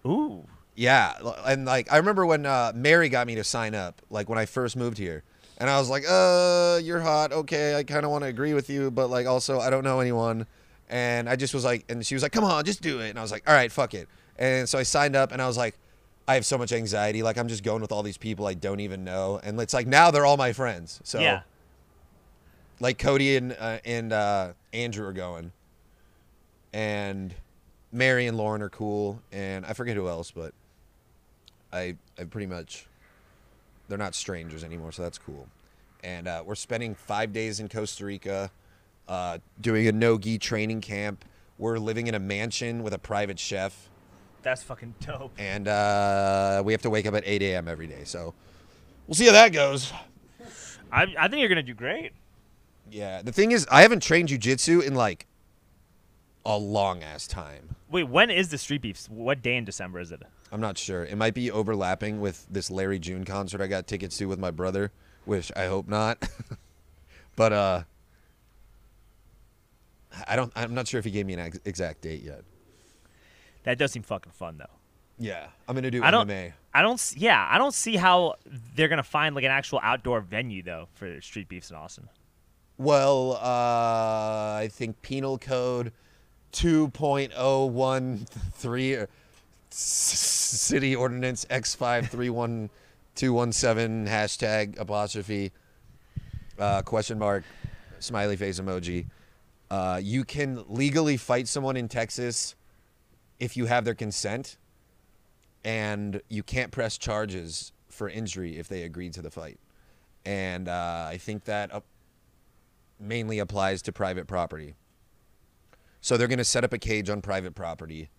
[0.07, 0.47] Ooh.
[0.75, 1.13] Yeah,
[1.47, 4.47] and like I remember when uh, Mary got me to sign up, like when I
[4.47, 5.23] first moved here,
[5.59, 7.33] and I was like, "Uh, you're hot.
[7.33, 10.01] Okay, I kind of want to agree with you, but like also I don't know
[10.01, 10.47] anyone."
[10.89, 13.19] And I just was like, and she was like, "Come on, just do it." And
[13.19, 14.09] I was like, "All right, fuck it."
[14.39, 15.77] And so I signed up, and I was like,
[16.27, 17.23] I have so much anxiety.
[17.23, 19.87] Like I'm just going with all these people I don't even know, and it's like
[19.87, 21.01] now they're all my friends.
[21.05, 21.43] So Yeah.
[22.81, 25.53] like Cody and uh, and uh, Andrew are going,
[26.73, 27.35] and
[27.93, 30.55] Mary and Lauren are cool, and I forget who else, but
[31.73, 32.87] I I pretty much
[33.89, 35.49] they're not strangers anymore, so that's cool.
[36.05, 38.51] And uh, we're spending five days in Costa Rica,
[39.09, 41.25] uh, doing a no gi training camp.
[41.59, 43.89] We're living in a mansion with a private chef,
[44.43, 45.33] That's fucking dope.
[45.39, 47.69] and uh, we have to wake up at 8 a.m.
[47.69, 48.03] every day.
[48.05, 48.35] So
[49.07, 49.93] we'll see how that goes.
[50.91, 52.13] I, I think you're gonna do great.
[52.91, 55.27] Yeah, the thing is, I haven't trained jujitsu in like
[56.45, 57.77] a long ass time.
[57.91, 59.09] Wait, when is the street beefs?
[59.09, 60.23] What day in December is it?
[60.53, 61.05] I'm not sure.
[61.05, 64.51] It might be overlapping with this Larry June concert I got tickets to with my
[64.51, 64.93] brother,
[65.25, 66.23] which I hope not.
[67.37, 67.83] but uh
[70.29, 72.43] I don't I'm not sure if he gave me an ex- exact date yet.
[73.65, 74.67] That does seem fucking fun though.
[75.19, 76.29] Yeah, I'm gonna do I don't.
[76.29, 76.53] MMA.
[76.75, 77.15] I don't.
[77.17, 78.35] Yeah, I don't see how
[78.75, 82.09] they're gonna find like an actual outdoor venue though for street beefs in Austin.
[82.77, 85.93] Well, uh, I think penal code
[86.53, 89.09] 2.013 or s-
[89.73, 92.71] city ordinance X531217
[94.09, 95.53] hashtag apostrophe
[96.59, 97.45] uh, question mark
[97.99, 99.07] smiley face emoji.
[99.71, 102.55] Uh, you can legally fight someone in Texas
[103.41, 104.59] if you have their consent,
[105.65, 109.59] and you can't press charges for injury if they agreed to the fight.
[110.25, 111.71] And uh, I think that
[113.01, 114.75] mainly applies to private property.
[116.01, 118.11] So they're going to set up a cage on private property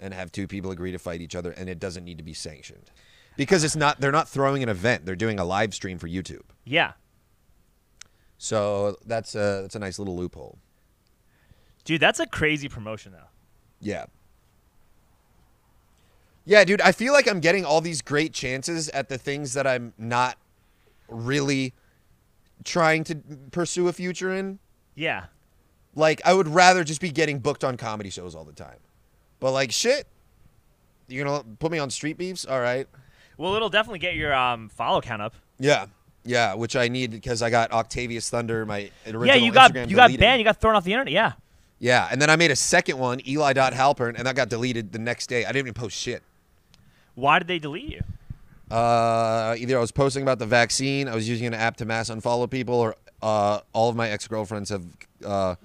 [0.00, 2.34] and have two people agree to fight each other and it doesn't need to be
[2.34, 2.90] sanctioned.
[3.36, 6.42] Because it's not they're not throwing an event, they're doing a live stream for YouTube.
[6.64, 6.92] Yeah,
[8.38, 10.58] So that's a that's a nice little loophole.
[11.84, 13.28] dude, that's a crazy promotion though.
[13.80, 14.06] Yeah.
[16.46, 19.66] Yeah, dude, I feel like I'm getting all these great chances at the things that
[19.66, 20.36] I'm not
[21.08, 21.72] really
[22.64, 23.16] trying to
[23.50, 24.58] pursue a future in.
[24.94, 25.24] Yeah,
[25.94, 28.78] Like I would rather just be getting booked on comedy shows all the time.
[29.40, 30.06] But like shit,
[31.08, 32.44] you're gonna put me on street beefs?
[32.44, 32.86] All right.
[33.36, 35.34] well, it'll definitely get your um, follow count up.
[35.58, 35.86] Yeah,
[36.24, 39.90] yeah, which I need because I got Octavius Thunder, my original Yeah, you got Instagram
[39.90, 40.40] you got banned.
[40.40, 41.12] You got thrown off the internet.
[41.12, 41.32] Yeah.
[41.78, 45.26] Yeah, and then I made a second one, Eli.Halpern, and that got deleted the next
[45.26, 45.44] day.
[45.44, 46.22] I didn't even post shit.
[47.14, 48.00] Why did they delete you?
[48.74, 52.08] Uh, either I was posting about the vaccine, I was using an app to mass
[52.08, 54.84] unfollow people, or uh, all of my ex girlfriends have
[55.24, 55.56] uh,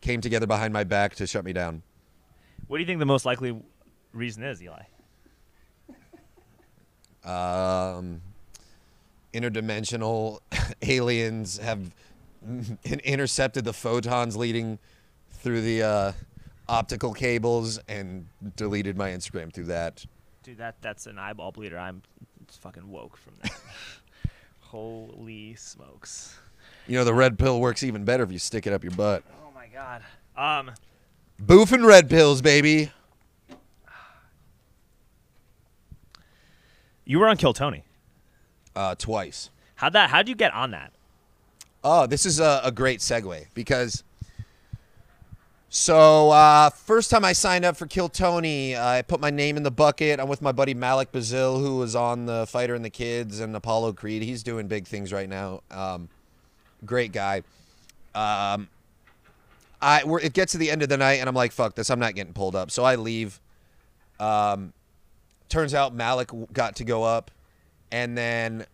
[0.00, 1.82] came together behind my back to shut me down.
[2.66, 3.56] What do you think the most likely
[4.12, 4.82] reason is, Eli?
[7.24, 8.20] um,
[9.32, 10.40] interdimensional
[10.82, 11.94] aliens have
[12.84, 14.78] intercepted the photons leading
[15.30, 16.12] through the uh,
[16.68, 20.04] optical cables and deleted my Instagram through that.
[20.42, 21.78] Dude, that that's an eyeball bleeder.
[21.78, 22.02] I'm
[22.48, 23.52] fucking woke from that.
[24.60, 26.38] Holy smokes.
[26.86, 29.22] You know, the red pill works even better if you stick it up your butt.
[29.42, 30.02] Oh my god.
[30.36, 30.72] Um,
[31.42, 32.90] Boofing red pills, baby.
[37.04, 37.84] you were on Kill Tony.
[38.74, 39.50] Uh, twice.
[39.76, 40.10] How'd that?
[40.10, 40.92] How'd you get on that?
[41.82, 44.02] Oh, this is a, a great segue because.
[45.68, 49.64] So uh, first time I signed up for Kill Tony, I put my name in
[49.64, 50.20] the bucket.
[50.20, 53.56] I'm with my buddy Malik Bazille, who was on the Fighter and the Kids and
[53.56, 54.22] Apollo Creed.
[54.22, 55.62] He's doing big things right now.
[55.72, 56.08] Um,
[56.86, 57.42] great guy.
[58.14, 58.68] Um,
[59.84, 61.98] I it gets to the end of the night and I'm like, fuck this, I'm
[61.98, 62.70] not getting pulled up.
[62.70, 63.40] So I leave.
[64.18, 64.72] Um,
[65.48, 67.30] turns out Malik got to go up,
[67.92, 68.64] and then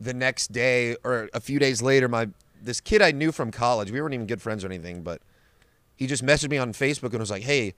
[0.00, 2.28] the next day or a few days later, my
[2.62, 5.20] this kid I knew from college, we weren't even good friends or anything, but
[5.96, 7.74] he just messaged me on Facebook and was like, "Hey,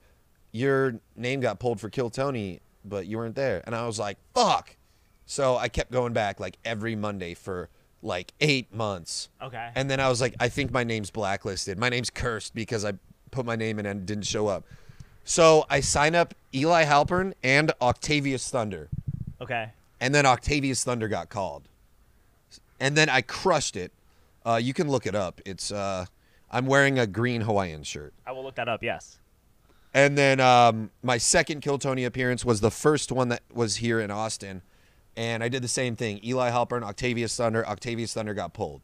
[0.51, 4.17] your name got pulled for Kill Tony, but you weren't there." And I was like,
[4.35, 4.77] "Fuck!"
[5.25, 7.69] So I kept going back like every Monday for
[8.01, 9.29] like eight months.
[9.41, 9.69] Okay.
[9.75, 11.77] And then I was like, I think my name's blacklisted.
[11.77, 12.93] My name's cursed because I
[13.31, 14.65] put my name in and didn't show up.
[15.23, 18.89] So I sign up Eli Halpern and Octavius Thunder.
[19.41, 19.71] okay.
[19.99, 21.67] And then Octavius Thunder got called.
[22.79, 23.91] And then I crushed it.
[24.45, 25.41] Uh, you can look it up.
[25.43, 26.05] It's uh,
[26.51, 28.13] I'm wearing a green Hawaiian shirt.
[28.25, 28.83] I will look that up.
[28.83, 29.17] Yes.
[29.93, 33.99] And then um, my second Kill Tony appearance was the first one that was here
[33.99, 34.61] in Austin.
[35.17, 36.23] And I did the same thing.
[36.23, 37.67] Eli Halpern, Octavius Thunder.
[37.67, 38.83] Octavius Thunder got pulled.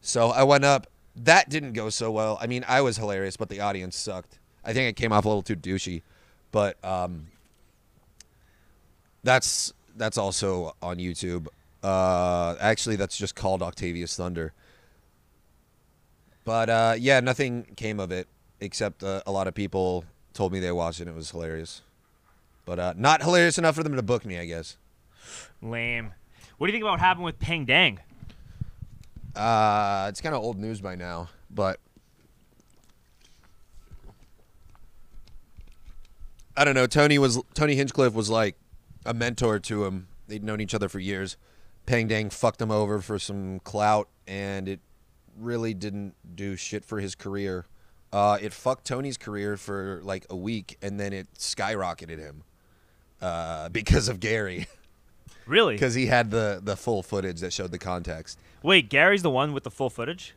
[0.00, 0.88] So I went up.
[1.14, 2.36] That didn't go so well.
[2.40, 4.38] I mean, I was hilarious, but the audience sucked.
[4.64, 6.02] I think it came off a little too douchey.
[6.50, 7.28] But um,
[9.22, 11.46] that's that's also on YouTube.
[11.82, 14.52] Uh, actually, that's just called Octavius Thunder.
[16.44, 18.26] But uh, yeah, nothing came of it
[18.60, 20.04] except uh, a lot of people
[20.34, 21.82] told me they watched it and it was hilarious.
[22.64, 24.76] But uh, not hilarious enough for them to book me, I guess.
[25.62, 26.12] Lame.
[26.58, 28.00] What do you think about what happened with Peng Dang?
[29.34, 31.78] Uh, it's kind of old news by now, but
[36.56, 36.86] I don't know.
[36.86, 38.56] Tony was Tony Hinchcliffe was like
[39.04, 40.08] a mentor to him.
[40.26, 41.36] They'd known each other for years.
[41.84, 44.80] Peng Dang fucked him over for some clout, and it
[45.38, 47.66] really didn't do shit for his career.
[48.12, 52.42] Uh, it fucked Tony's career for like a week, and then it skyrocketed him
[53.20, 54.66] uh, because of Gary,
[55.46, 55.74] Really?
[55.74, 58.38] because he had the the full footage that showed the context.
[58.62, 60.34] Wait, Gary's the one with the full footage.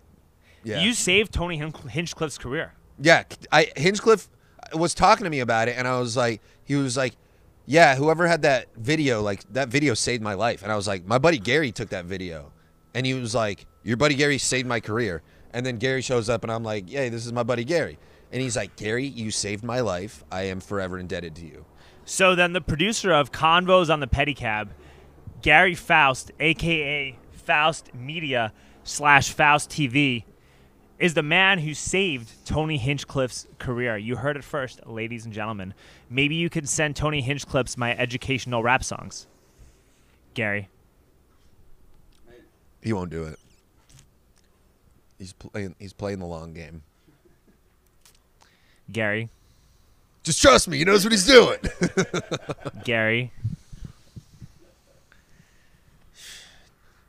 [0.64, 2.74] Yeah, You saved Tony Hinch- Hinchcliffe's career.
[3.00, 4.28] Yeah, I Hinchcliffe
[4.74, 7.16] was talking to me about it, and I was like, he was like,
[7.66, 11.06] yeah, whoever had that video, like that video saved my life, and I was like,
[11.06, 12.52] my buddy Gary took that video,
[12.94, 15.22] and he was like, your buddy Gary saved my career,
[15.54, 17.98] and then Gary shows up, and I'm like, yeah, this is my buddy Gary,
[18.32, 20.24] And he's like, Gary, you saved my life.
[20.32, 21.66] I am forever indebted to you.
[22.06, 24.70] So then the producer of Convos on the Pedicab,
[25.42, 30.24] Gary Faust, aka Faust Media slash Faust TV,
[30.98, 33.98] is the man who saved Tony Hinchcliffe's career.
[33.98, 35.74] You heard it first, ladies and gentlemen.
[36.10, 39.28] Maybe you could send Tony Hinchcliffe's my educational rap songs.
[40.34, 40.68] Gary.
[42.82, 43.40] He won't do it.
[45.18, 45.76] He's playing.
[45.80, 46.82] He's playing the long game.
[48.92, 49.30] Gary.
[50.24, 50.78] Just trust me.
[50.78, 51.60] He knows what he's doing.
[52.84, 53.32] Gary.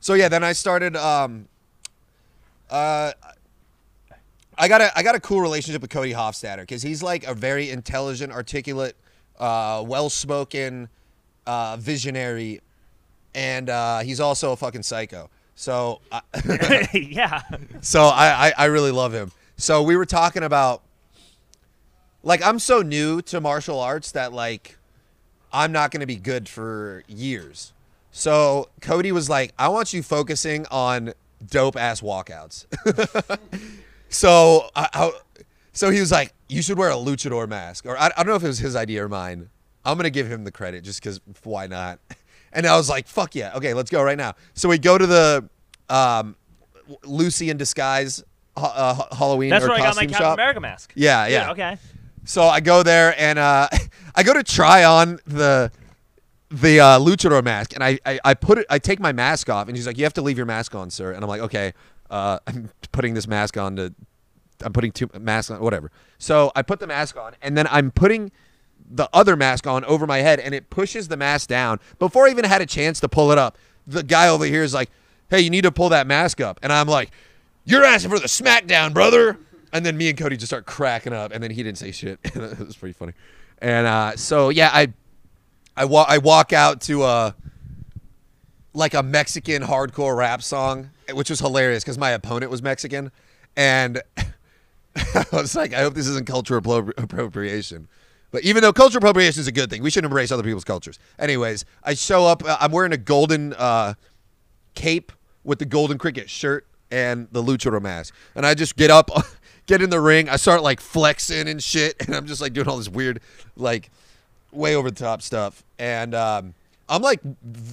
[0.01, 0.97] So yeah, then I started.
[0.97, 1.47] Um,
[2.69, 3.13] uh,
[4.57, 7.33] I got a I got a cool relationship with Cody Hofstadter because he's like a
[7.35, 8.95] very intelligent, articulate,
[9.39, 10.89] uh, well spoken,
[11.45, 12.61] uh, visionary,
[13.35, 15.29] and uh, he's also a fucking psycho.
[15.53, 16.21] So, I,
[16.93, 17.43] yeah.
[17.81, 19.31] so I, I I really love him.
[19.57, 20.81] So we were talking about,
[22.23, 24.79] like, I'm so new to martial arts that like,
[25.53, 27.71] I'm not going to be good for years.
[28.11, 31.13] So Cody was like, I want you focusing on
[31.45, 32.65] dope ass walkouts.
[34.09, 35.11] so I, I,
[35.73, 38.35] so he was like, you should wear a luchador mask, or I, I don't know
[38.35, 39.49] if it was his idea or mine.
[39.85, 41.99] I'm gonna give him the credit just because why not?
[42.53, 44.33] And I was like, fuck yeah, okay, let's go right now.
[44.55, 45.49] So we go to the
[45.87, 46.35] um,
[47.05, 48.21] Lucy in disguise
[48.57, 50.33] uh, Halloween That's or where I got my costume Captain shop.
[50.33, 50.91] America mask.
[50.95, 51.51] Yeah, yeah.
[51.51, 51.77] Okay.
[52.25, 53.69] So I go there and uh,
[54.15, 55.71] I go to try on the
[56.51, 58.65] the uh, luchador mask, and I, I I put it.
[58.69, 60.89] I take my mask off, and he's like, "You have to leave your mask on,
[60.89, 61.73] sir." And I'm like, "Okay,
[62.09, 63.93] uh, I'm putting this mask on to.
[64.63, 67.89] I'm putting two masks on, whatever." So I put the mask on, and then I'm
[67.89, 68.31] putting
[68.89, 71.79] the other mask on over my head, and it pushes the mask down.
[71.99, 74.73] Before I even had a chance to pull it up, the guy over here is
[74.73, 74.89] like,
[75.29, 77.11] "Hey, you need to pull that mask up," and I'm like,
[77.63, 79.37] "You're asking for the smackdown, brother."
[79.73, 82.19] And then me and Cody just start cracking up, and then he didn't say shit.
[82.25, 83.13] it was pretty funny.
[83.59, 84.91] And uh, so yeah, I
[85.75, 87.35] I walk I walk out to a
[88.73, 93.11] like a Mexican hardcore rap song, which was hilarious because my opponent was Mexican,
[93.55, 94.01] and
[94.95, 97.87] I was like, I hope this isn't cultural appro- appropriation.
[98.31, 100.99] But even though cultural appropriation is a good thing, we should embrace other people's cultures.
[101.19, 102.43] Anyways, I show up.
[102.45, 103.95] uh, I'm wearing a golden uh,
[104.73, 105.11] cape
[105.43, 109.09] with the golden cricket shirt and the luchador mask, and I just get up,
[109.65, 110.29] get in the ring.
[110.29, 113.21] I start like flexing and shit, and I'm just like doing all this weird,
[113.55, 113.89] like
[114.51, 115.63] way over the top stuff.
[115.79, 116.53] And um,
[116.89, 117.21] I'm like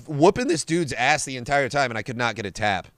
[0.07, 2.88] whooping this dude's ass the entire time, and I could not get a tap.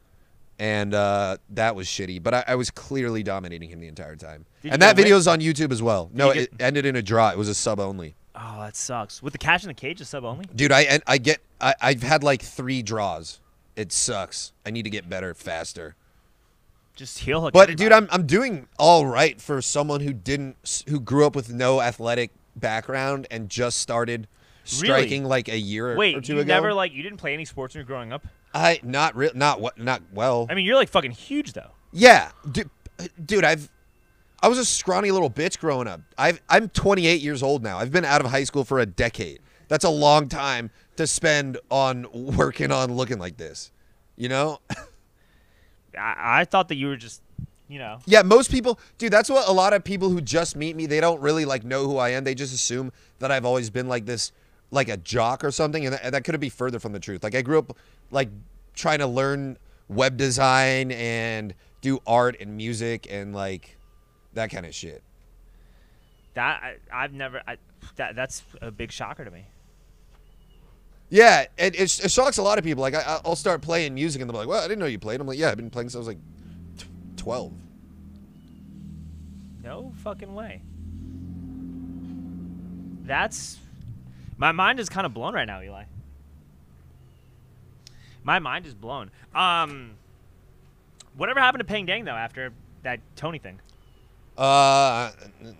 [0.58, 4.44] And uh, that was shitty, but I, I was clearly dominating him the entire time.
[4.60, 6.10] Did and that video is on YouTube as well.
[6.12, 7.30] No, you it ended in a draw.
[7.30, 8.14] It was a sub only.
[8.34, 9.22] Oh, that sucks.
[9.22, 10.44] With the cash in the cage, a sub only.
[10.54, 13.40] Dude, I I get I, I've had like three draws.
[13.74, 14.52] It sucks.
[14.66, 15.96] I need to get better faster.
[16.94, 17.50] Just heal.
[17.50, 17.92] But dude.
[17.92, 22.30] I'm I'm doing all right for someone who didn't who grew up with no athletic
[22.56, 24.28] background and just started
[24.64, 26.22] striking like a year or wait.
[26.24, 26.52] two You ago.
[26.54, 28.26] never like you didn't play any sports when you were growing up.
[28.52, 30.46] I not real not what not well.
[30.50, 31.70] I mean, you're like fucking huge though.
[31.92, 32.70] yeah, dude,
[33.24, 33.70] dude, I've
[34.42, 36.00] I was a scrawny little bitch growing up.
[36.18, 37.78] I've I'm 28 years old now.
[37.78, 39.40] I've been out of high school for a decade.
[39.68, 43.70] That's a long time to spend on working on looking like this.
[44.16, 44.60] You know?
[45.98, 47.22] I, I thought that you were just,
[47.70, 48.00] you know.
[48.04, 49.12] Yeah, most people, dude.
[49.12, 50.86] That's what a lot of people who just meet me.
[50.86, 52.24] They don't really like know who I am.
[52.24, 54.32] They just assume that I've always been like this,
[54.70, 57.22] like a jock or something, and that, that couldn't be further from the truth.
[57.22, 57.76] Like I grew up,
[58.10, 58.28] like
[58.74, 59.56] trying to learn
[59.88, 63.78] web design and do art and music and like
[64.34, 65.02] that kind of shit.
[66.34, 67.40] That I, I've never.
[67.46, 67.56] I,
[67.96, 69.46] that that's a big shocker to me.
[71.08, 72.82] Yeah, it, it, it shocks a lot of people.
[72.82, 75.20] Like I, I'll start playing music and they're like, "Well, I didn't know you played."
[75.20, 76.18] I'm like, "Yeah, I've been playing since I was like
[77.20, 77.52] 12."
[79.62, 80.62] No fucking way.
[83.02, 83.58] That's
[84.38, 85.84] my mind is kind of blown right now, Eli.
[88.22, 89.10] My mind is blown.
[89.34, 89.92] Um,
[91.16, 92.52] whatever happened to Peng Dang though after
[92.82, 93.60] that Tony thing?
[94.38, 95.10] Uh,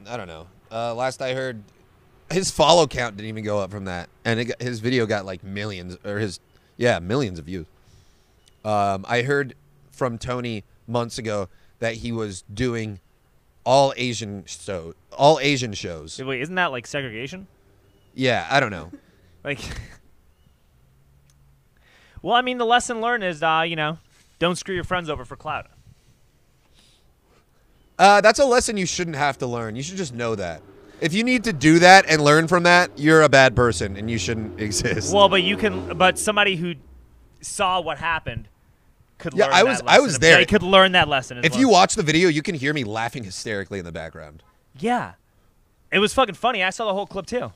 [0.09, 0.47] I don't know.
[0.73, 1.63] Uh, last I heard,
[2.31, 5.27] his follow count didn't even go up from that, and it got, his video got
[5.27, 6.41] like millions, or his
[6.79, 7.67] yeah millions of views.
[8.65, 9.55] Um, I heard
[9.91, 13.01] from Tony months ago that he was doing
[13.65, 16.23] all Asian show, all Asian shows.
[16.23, 17.47] Wait, isn't that like segregation?
[18.15, 18.91] Yeah, I don't know.
[19.43, 19.59] Like,
[22.23, 23.97] well, I mean, the lesson learned is, uh, you know,
[24.39, 25.69] don't screw your friends over for clout.
[27.99, 29.77] Uh, that's a lesson you shouldn't have to learn.
[29.77, 30.61] You should just know that.
[31.01, 34.11] If you need to do that and learn from that, you're a bad person and
[34.11, 35.15] you shouldn't exist.
[35.15, 36.75] Well, but you can, but somebody who
[37.41, 38.47] saw what happened
[39.21, 39.55] could Yeah, learn.
[39.55, 40.37] I was- I was there.
[40.39, 41.39] They could learn that lesson.
[41.39, 41.61] As if well.
[41.61, 44.43] you watch the video, you can hear me laughing hysterically in the background.
[44.79, 45.13] Yeah,
[45.93, 46.63] it was fucking funny.
[46.65, 47.53] I saw the whole clip too.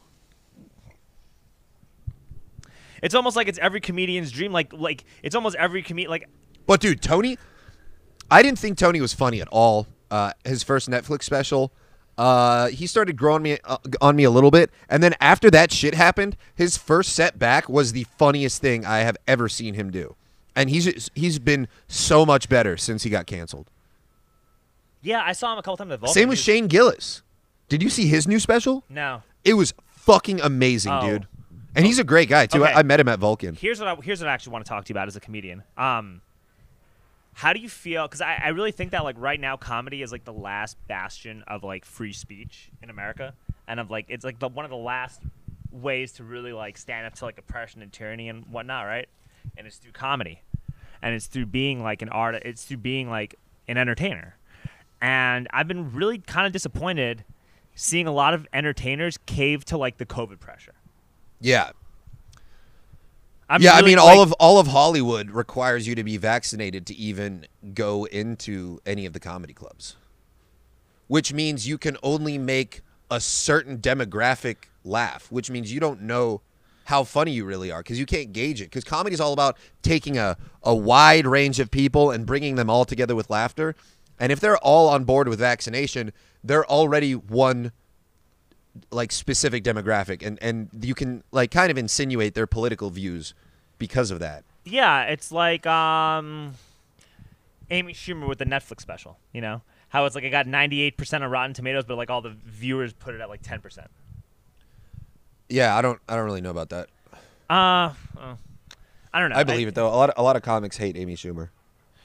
[3.02, 4.52] It's almost like it's every comedian's dream.
[4.52, 6.10] Like like it's almost every comedian.
[6.10, 6.28] Like
[6.66, 7.38] But dude, Tony,
[8.30, 9.86] I didn't think Tony was funny at all.
[10.10, 11.72] Uh, his first Netflix special,
[12.16, 15.72] uh, he started growing me uh, on me a little bit, and then after that
[15.72, 20.14] shit happened, his first setback was the funniest thing I have ever seen him do,
[20.56, 23.70] and he's he's been so much better since he got canceled.
[25.02, 26.14] yeah, I saw him a couple times at Vulcan.
[26.14, 27.22] Same with Shane Gillis.
[27.68, 28.84] Did you see his new special?
[28.88, 29.22] No.
[29.44, 31.00] It was fucking amazing, Oh.
[31.06, 31.26] dude.
[31.76, 32.62] And he's a great guy too.
[32.62, 32.72] Okay.
[32.72, 33.54] I, I met him at Vulcan.
[33.56, 35.20] Here's what I, here's what I actually want to talk to you about as a
[35.20, 35.62] comedian.
[35.76, 36.20] Um,
[37.32, 38.06] how do you feel?
[38.06, 41.42] Because I, I really think that like right now, comedy is like the last bastion
[41.48, 43.34] of like free speech in America,
[43.66, 45.20] and of like it's like the one of the last
[45.72, 49.08] ways to really like stand up to like oppression and tyranny and whatnot, right?
[49.56, 50.42] And it's through comedy,
[51.02, 52.34] and it's through being like an art.
[52.44, 53.36] It's through being like
[53.68, 54.36] an entertainer,
[55.00, 57.24] and I've been really kind of disappointed
[57.74, 60.74] seeing a lot of entertainers cave to like the COVID pressure.
[61.40, 61.70] Yeah,
[63.48, 63.74] I'm yeah.
[63.74, 67.46] I mean, like- all of all of Hollywood requires you to be vaccinated to even
[67.74, 69.96] go into any of the comedy clubs,
[71.06, 75.30] which means you can only make a certain demographic laugh.
[75.30, 76.40] Which means you don't know
[76.84, 78.64] how funny you really are because you can't gauge it.
[78.64, 82.70] Because comedy is all about taking a a wide range of people and bringing them
[82.70, 83.74] all together with laughter.
[84.18, 86.12] And if they're all on board with vaccination,
[86.42, 87.72] they're already one
[88.90, 93.32] like specific demographic and and you can like kind of insinuate their political views
[93.78, 96.54] because of that Yeah, it's like um,
[97.70, 99.18] Amy Schumer with the Netflix special.
[99.32, 102.34] You know how it's like it got 98% of Rotten Tomatoes, but like all the
[102.44, 103.86] viewers put it at like 10%.
[105.54, 106.88] Yeah i don't i don't really know about that.
[107.48, 108.34] Uh, uh,
[109.12, 109.36] I don't know.
[109.36, 109.86] i believe it though.
[109.86, 111.50] A lot of, a lot of comics hate amy schumer.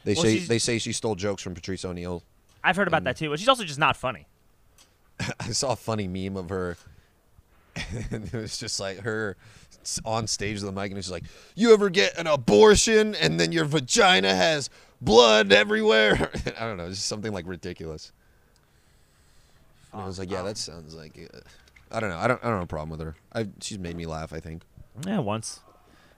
[0.04, 2.22] They Well, say they say she stole jokes from patrice o'neal.
[2.64, 4.28] I've heard about that too, but she's also just not funny.
[5.39, 6.78] i saw a funny meme of her.
[8.12, 9.36] And it was just like her
[10.04, 11.24] on stage with the mic and it's like
[11.56, 14.70] you ever get an abortion and then your vagina has
[15.02, 16.30] blood everywhere?
[16.60, 18.12] I don't know just something like ridiculous.
[19.93, 21.39] And i was like yeah that sounds like uh,
[21.92, 23.96] i don't know i don't i don't have a problem with her I, she's made
[23.96, 24.64] me laugh i think
[25.06, 25.62] Yeah, once.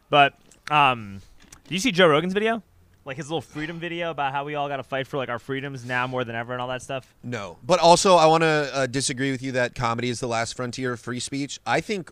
[0.09, 0.34] But
[0.69, 1.22] um,
[1.65, 2.63] did you see Joe Rogan's video?
[3.05, 5.39] Like his little freedom video about how we all got to fight for like our
[5.39, 7.15] freedoms now more than ever and all that stuff.
[7.24, 10.55] No, but also I want to uh, disagree with you that comedy is the last
[10.55, 11.59] frontier of free speech.
[11.65, 12.11] I think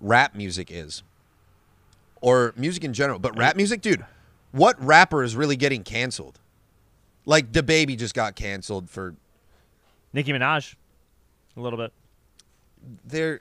[0.00, 1.02] rap music is,
[2.20, 3.18] or music in general.
[3.18, 4.04] But rap music, dude,
[4.52, 6.40] what rapper is really getting canceled?
[7.26, 9.14] Like DaBaby just got canceled for
[10.12, 10.74] Nicki Minaj,
[11.56, 11.92] a little bit.
[13.04, 13.40] They're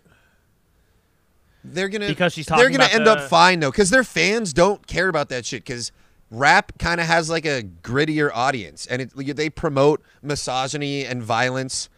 [1.63, 4.85] they're gonna Because she's they're gonna end the- up fine though because their fans don't
[4.87, 5.91] care about that shit because
[6.31, 11.89] rap kind of has like a grittier audience and it they promote misogyny and violence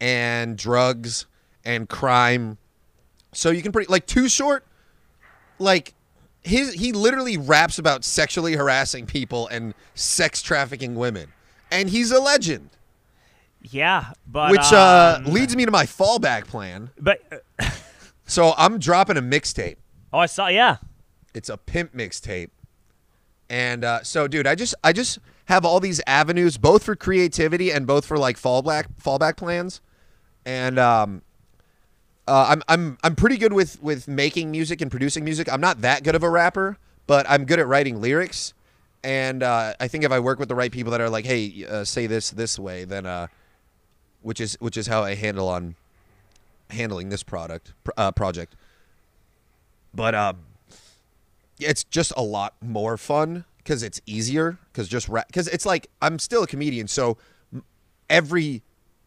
[0.00, 1.26] and drugs
[1.64, 2.56] and crime.
[3.32, 4.64] So you can pretty like Too Short
[5.58, 5.94] like
[6.42, 11.32] his he literally raps about sexually harassing people and sex trafficking women
[11.70, 12.70] and he's a legend
[13.62, 17.20] Yeah, but which uh, um, leads me to my fallback plan But
[17.58, 17.68] uh,
[18.26, 19.76] so i'm dropping a mixtape
[20.12, 20.48] oh, I saw.
[20.48, 20.76] Yeah,
[21.34, 22.50] It's a pimp mixtape.
[23.50, 27.70] And uh, so, dude, I just I just have all these avenues, both for creativity
[27.70, 29.80] and both for like fallback fallback plans.
[30.44, 31.22] And um,
[32.26, 35.50] uh, I'm I'm I'm pretty good with with making music and producing music.
[35.50, 38.52] I'm not that good of a rapper, but I'm good at writing lyrics.
[39.02, 41.64] And uh, I think if I work with the right people that are like, hey,
[41.68, 43.28] uh, say this this way, then uh,
[44.22, 45.74] which is which is how I handle on
[46.70, 48.54] handling this product uh, project.
[49.94, 50.38] But um,
[51.58, 56.18] it's just a lot more fun because it's easier because just because it's like I'm
[56.18, 57.18] still a comedian, so
[58.08, 58.62] every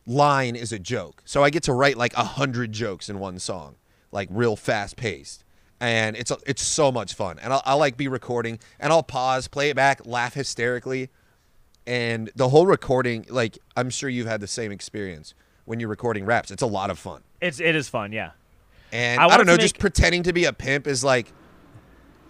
[0.06, 1.22] line is a joke.
[1.26, 3.76] So I get to write like a hundred jokes in one song,
[4.12, 5.44] like real fast paced,
[5.80, 7.40] and it's it's so much fun.
[7.40, 11.10] And I'll, I'll like be recording and I'll pause, play it back, laugh hysterically,
[11.88, 13.26] and the whole recording.
[13.30, 15.34] Like I'm sure you've had the same experience
[15.66, 16.52] when you're recording raps.
[16.52, 17.22] It's a lot of fun.
[17.42, 18.12] it's it is fun.
[18.12, 18.32] Yeah,
[18.92, 21.32] And I I, don't know, to just pretending to be a pimp is like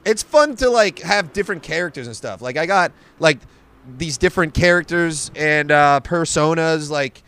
[0.05, 2.41] it's fun to like have different characters and stuff.
[2.41, 3.39] Like I got like
[3.97, 7.23] these different characters and uh personas like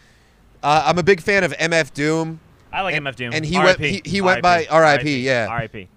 [0.62, 2.40] uh, I'm a big fan of MF Doom
[2.72, 3.34] I like And- MF Doom.
[3.34, 4.06] and he went- RIP.
[4.06, 5.48] he- he went by RIP, yeah.
[5.50, 5.88] R.I.P.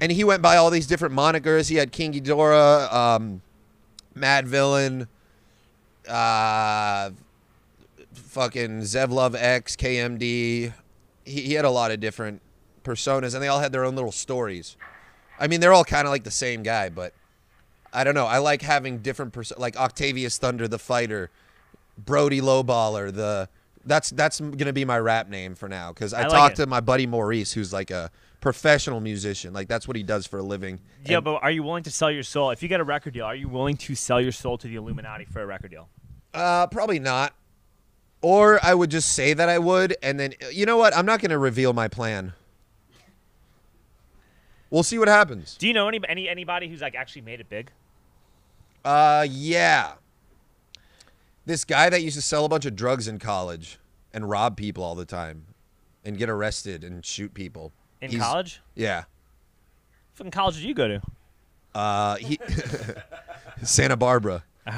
[0.00, 1.68] and he went by all these different monikers.
[1.68, 3.42] He had King Ghidorah, um
[4.16, 5.06] Madvillain,
[6.10, 7.10] uh
[8.12, 10.72] fucking Zev Love X, KMD.
[11.24, 12.42] He, he had a lot of different
[12.84, 14.76] personas and they all had their own little stories.
[15.38, 17.14] I mean, they're all kind of like the same guy, but
[17.92, 18.26] I don't know.
[18.26, 21.30] I like having different perso- like Octavius Thunder the fighter,
[21.98, 23.48] Brody Lowballer, the
[23.84, 26.62] That's that's gonna be my rap name for now because I, I like talked it.
[26.64, 29.52] to my buddy Maurice, who's like a professional musician.
[29.52, 30.80] Like that's what he does for a living.
[31.04, 32.50] Yeah, And, but are you willing to sell your soul?
[32.50, 34.76] If you get a record deal, are you willing to sell your soul to the
[34.76, 35.88] Illuminati for a record deal?
[36.34, 37.34] Uh, probably not.
[38.22, 40.94] Or I would just say that I would, and then you know what?
[40.94, 42.34] I'm not gonna reveal my plan.
[44.68, 45.56] We'll see what happens.
[45.58, 47.70] Do you know any, any anybody who's like actually made it big?
[48.84, 49.92] Uh, yeah.
[51.46, 53.78] This guy that used to sell a bunch of drugs in college
[54.12, 55.46] and rob people all the time,
[56.04, 57.72] and get arrested and shoot people
[58.02, 58.60] In He's- college?
[58.74, 59.04] Yeah.
[60.14, 61.02] Fucking college did you go to?
[61.74, 62.38] Uh, he
[63.62, 64.44] Santa Barbara.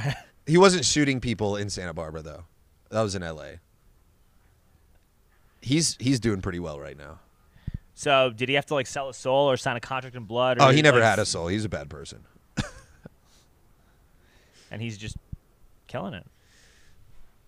[0.46, 2.44] He wasn't shooting people in Santa Barbara though.
[2.90, 3.60] That was in L.A.
[5.60, 7.20] He's he's doing pretty well right now.
[7.94, 10.58] So did he have to like sell a soul or sign a contract in blood?
[10.58, 11.46] Or Oh, he never like, had a soul.
[11.46, 12.24] He's a bad person.
[14.70, 15.16] and he's just
[15.86, 16.26] killing it.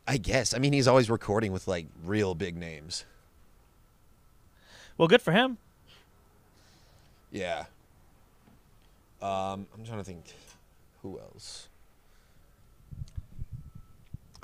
[0.07, 0.55] I guess.
[0.55, 3.05] I mean, he's always recording with like real big names.
[4.97, 5.59] Well, good for him.
[7.33, 7.65] Yeah.
[9.21, 10.27] Um, I'm trying to think.
[11.03, 11.69] Who else?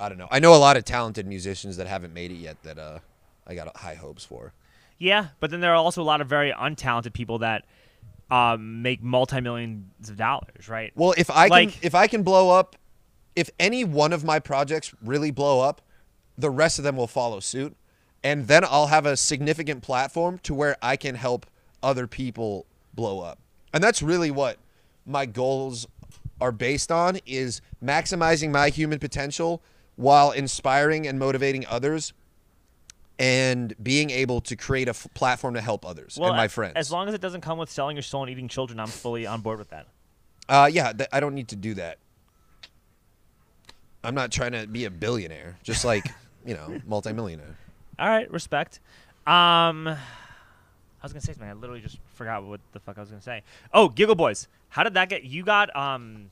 [0.01, 0.27] I don't know.
[0.31, 2.99] I know a lot of talented musicians that haven't made it yet that uh,
[3.45, 4.51] I got high hopes for.
[4.97, 7.65] Yeah, but then there are also a lot of very untalented people that
[8.31, 10.91] um, make multi millions of dollars, right?
[10.95, 12.75] Well, if I can, if I can blow up,
[13.35, 15.81] if any one of my projects really blow up,
[16.35, 17.75] the rest of them will follow suit,
[18.23, 21.45] and then I'll have a significant platform to where I can help
[21.83, 23.37] other people blow up,
[23.71, 24.57] and that's really what
[25.05, 25.87] my goals
[26.39, 29.61] are based on: is maximizing my human potential
[30.01, 32.13] while inspiring and motivating others.
[33.19, 36.73] And being able to create a f- platform to help others and my a- friends.
[36.75, 39.27] As long as it doesn't come with selling your soul and eating children, I'm fully
[39.27, 39.85] on board with that.
[40.49, 41.99] Uh, yeah, th- I don't need to do that.
[44.03, 46.05] I'm not trying to be a billionaire, just like
[46.45, 47.55] you know, multimillionaire.
[47.99, 48.79] All right, respect.
[49.27, 49.97] Um, I
[51.03, 51.47] was gonna say something.
[51.49, 53.43] I literally just forgot what the fuck I was gonna say.
[53.71, 54.47] Oh, Giggle Boys.
[54.69, 55.23] How did that get?
[55.25, 56.31] You got um,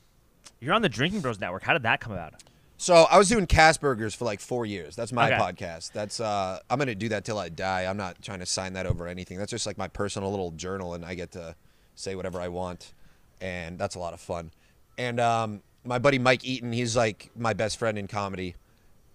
[0.60, 1.62] you're on the Drinking Bros Network.
[1.62, 2.34] How did that come about?
[2.82, 3.46] So I was doing
[3.82, 4.96] Burgers for like four years.
[4.96, 5.36] That's my Okay.
[5.38, 5.92] podcast.
[5.92, 7.86] That's uh, I'm gonna do that till I die.
[7.86, 9.38] I'm not trying to sign that over anything.
[9.38, 11.56] That's just like my personal little journal, and I get to
[11.96, 12.94] say whatever I want,
[13.42, 14.52] and that's a lot of fun.
[14.98, 18.56] And um, my buddy Mike Eaton, he's like my best friend in comedy,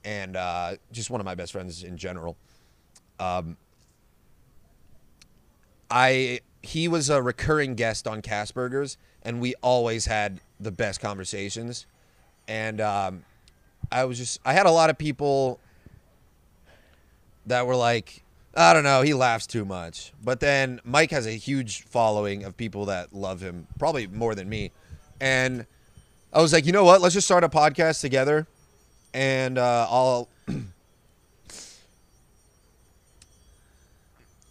[0.05, 2.37] and uh, just one of my best friends in general.
[3.19, 3.57] Um,
[5.91, 8.21] I he was a recurring guest on
[8.53, 11.87] Burgers, and we always had the best conversations.
[12.47, 13.25] And um,
[13.95, 15.61] I was just I had a lot of people
[17.47, 18.25] that were like,
[18.57, 20.13] I don't know, he laughs too much.
[20.23, 24.49] But then Mike has a huge following of people that love him, probably more than
[24.49, 24.73] me.
[25.21, 25.65] And
[26.33, 27.03] I was like, you know what?
[27.03, 28.49] Let's just start a podcast together,
[29.15, 30.29] and uh, I'll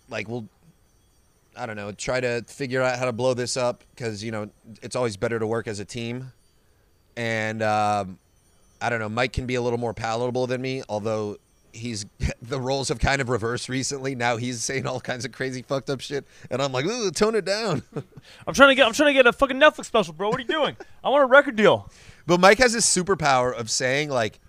[0.09, 0.47] like we'll
[1.57, 4.49] I don't know, try to figure out how to blow this up because you know
[4.81, 6.31] it's always better to work as a team.
[7.17, 8.17] And um,
[8.83, 11.37] I don't know, Mike can be a little more palatable than me, although
[11.71, 12.05] he's
[12.41, 14.13] the roles have kind of reversed recently.
[14.13, 17.35] Now he's saying all kinds of crazy fucked up shit, and I'm like, ooh, tone
[17.35, 17.83] it down.
[18.45, 18.85] I'm trying to get.
[18.85, 20.29] I'm trying to get a fucking Netflix special, bro.
[20.29, 20.75] What are you doing?
[21.01, 21.89] I want a record deal.
[22.27, 24.39] but Mike has this superpower of saying like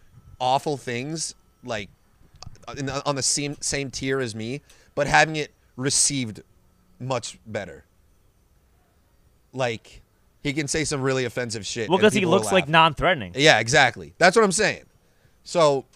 [0.41, 1.89] awful things, like
[2.77, 4.63] in the, on the same same tier as me,
[4.97, 6.43] but having it received
[6.99, 7.85] much better.
[9.53, 10.03] Like
[10.45, 11.89] he can say some really offensive shit.
[11.89, 13.33] Well, because he looks like non-threatening.
[13.35, 14.15] Yeah, exactly.
[14.19, 14.85] That's what I'm saying.
[15.43, 15.87] So,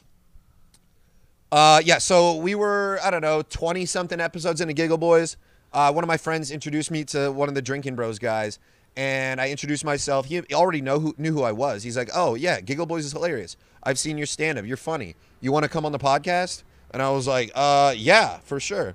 [1.53, 1.99] uh, yeah.
[1.99, 5.37] So we were, I don't know, twenty something episodes into Giggle Boys.
[5.71, 8.59] Uh, one of my friends introduced me to one of the Drinking Bros guys,
[8.97, 10.25] and I introduced myself.
[10.27, 11.83] He already know who knew who I was.
[11.83, 13.57] He's like, "Oh yeah, Giggle Boys is hilarious.
[13.83, 14.65] I've seen your stand up.
[14.65, 15.15] You're funny.
[15.43, 18.95] You want to come on the podcast?" And I was like, "Uh, yeah, for sure."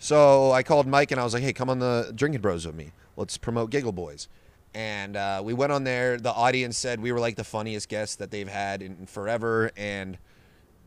[0.00, 2.74] So I called Mike and I was like, "Hey, come on the Drinking Bros with
[2.74, 2.90] me.
[3.16, 4.26] Let's promote Giggle Boys."
[4.74, 6.18] And uh, we went on there.
[6.18, 10.18] The audience said we were like the funniest guests that they've had in forever, and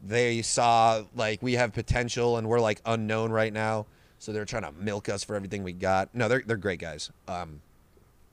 [0.03, 3.85] they saw like we have potential and we're like unknown right now.
[4.19, 6.13] So they're trying to milk us for everything we got.
[6.13, 7.11] No, they're they're great guys.
[7.27, 7.61] Um,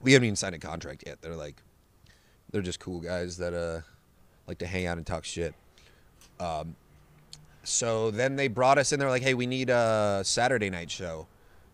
[0.00, 1.22] we haven't even signed a contract yet.
[1.22, 1.62] They're like,
[2.50, 3.80] they're just cool guys that uh
[4.46, 5.54] like to hang out and talk shit.
[6.40, 6.74] Um,
[7.62, 8.98] so then they brought us in.
[8.98, 11.26] They're like, hey, we need a Saturday night show,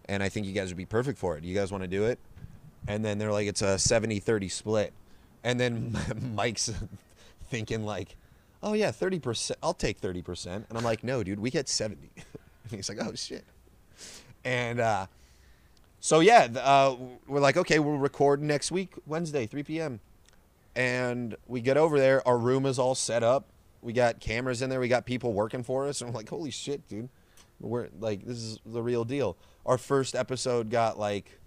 [0.08, 1.44] and I think you guys would be perfect for it.
[1.44, 2.18] You guys want to do it?
[2.86, 4.92] And then they're like, it's a 70-30 split.
[5.44, 5.96] And then
[6.34, 6.72] Mike's
[7.50, 8.16] thinking like,
[8.62, 9.52] oh yeah, 30%.
[9.62, 10.46] I'll take 30%.
[10.46, 12.10] And I'm like, no, dude, we get 70.
[12.16, 12.26] and
[12.70, 13.44] he's like, oh shit.
[14.44, 15.06] And uh,
[16.00, 20.00] so yeah, uh, we're like, okay, we'll record next week, Wednesday, 3 p.m.
[20.74, 22.26] And we get over there.
[22.26, 23.46] Our room is all set up.
[23.82, 24.80] We got cameras in there.
[24.80, 26.00] We got people working for us.
[26.00, 27.08] And I'm like, holy shit, dude.
[27.60, 29.36] We're like, this is the real deal.
[29.66, 31.39] Our first episode got like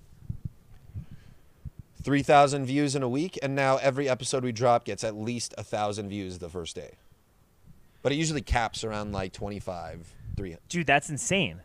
[2.04, 3.38] 3,000 views in a week.
[3.42, 6.92] And now every episode we drop gets at least a 1,000 views the first day.
[8.02, 10.60] But it usually caps around like 25, 300.
[10.68, 11.62] Dude, that's insane.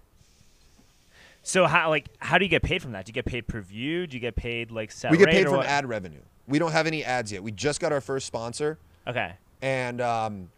[1.43, 3.07] So how like how do you get paid from that?
[3.07, 4.07] Do you get paid per view?
[4.07, 5.67] Do you get paid like set We get paid from what?
[5.67, 6.21] ad revenue.
[6.47, 7.43] We don't have any ads yet.
[7.43, 8.79] We just got our first sponsor.
[9.07, 9.33] Okay.
[9.63, 10.51] And um,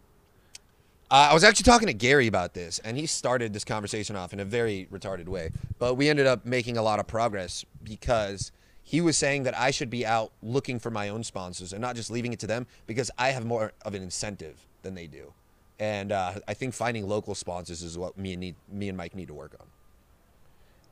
[1.09, 4.33] uh, I was actually talking to Gary about this, and he started this conversation off
[4.33, 5.51] in a very retarded way.
[5.79, 8.51] But we ended up making a lot of progress because
[8.83, 11.95] he was saying that I should be out looking for my own sponsors and not
[11.95, 15.33] just leaving it to them because I have more of an incentive than they do.
[15.79, 19.15] And uh, I think finding local sponsors is what me and need, me and Mike
[19.15, 19.67] need to work on.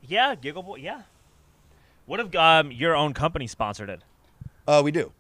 [0.08, 0.78] Yeah, Giggle Boy.
[0.78, 1.02] Yeah.
[2.06, 4.02] What if um, your own company sponsored it?
[4.68, 5.12] Uh, we do,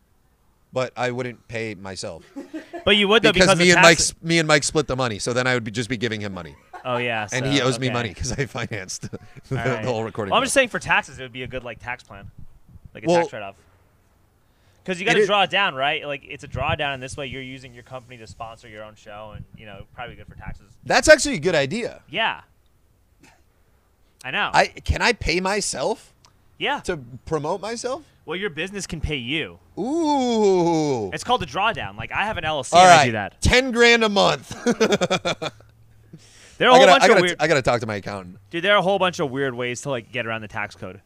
[0.74, 2.24] but I wouldn't pay myself
[2.86, 5.20] But you would though because, because, me and Mike me and Mike split the money.
[5.20, 6.56] So then I would be, just be giving him money,
[6.86, 7.28] Oh yeah.
[7.32, 9.20] and he owes me money because I financed the,
[9.52, 9.82] right.
[9.84, 10.32] the whole recording.
[10.32, 12.32] Well, I'm just saying for taxes, it would be a good like tax plan,
[12.94, 13.56] like a Well, tax write-off.
[14.84, 16.06] Because you got to draw it down, right?
[16.06, 18.96] Like it's a drawdown, and this way you're using your company to sponsor your own
[18.96, 20.78] show, and you know probably good for taxes.
[20.84, 22.02] That's actually a good idea.
[22.10, 22.42] Yeah.
[24.24, 24.50] I know.
[24.54, 26.14] I can I pay myself
[26.58, 26.80] yeah.
[26.82, 28.04] to promote myself?
[28.26, 29.60] Well, your business can pay you.
[29.78, 31.10] Ooh.
[31.12, 31.96] It's called a drawdown.
[31.98, 33.42] Like I have an LLC All and I do that.
[33.42, 34.56] Ten grand a month.
[36.60, 37.38] There are a whole gotta, bunch I, of gotta, weird.
[37.40, 38.38] I gotta talk to my accountant.
[38.50, 40.76] Dude, there are a whole bunch of weird ways to like get around the tax
[40.76, 41.00] code.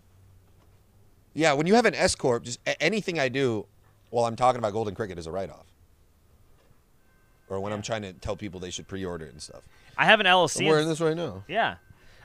[1.33, 3.65] Yeah, when you have an S corp, just anything I do
[4.09, 5.65] while I'm talking about Golden Cricket is a write off.
[7.49, 9.61] Or when I'm trying to tell people they should pre-order it and stuff.
[9.97, 10.67] I have an LLC.
[10.67, 11.43] We're in this right now.
[11.47, 11.75] yeah.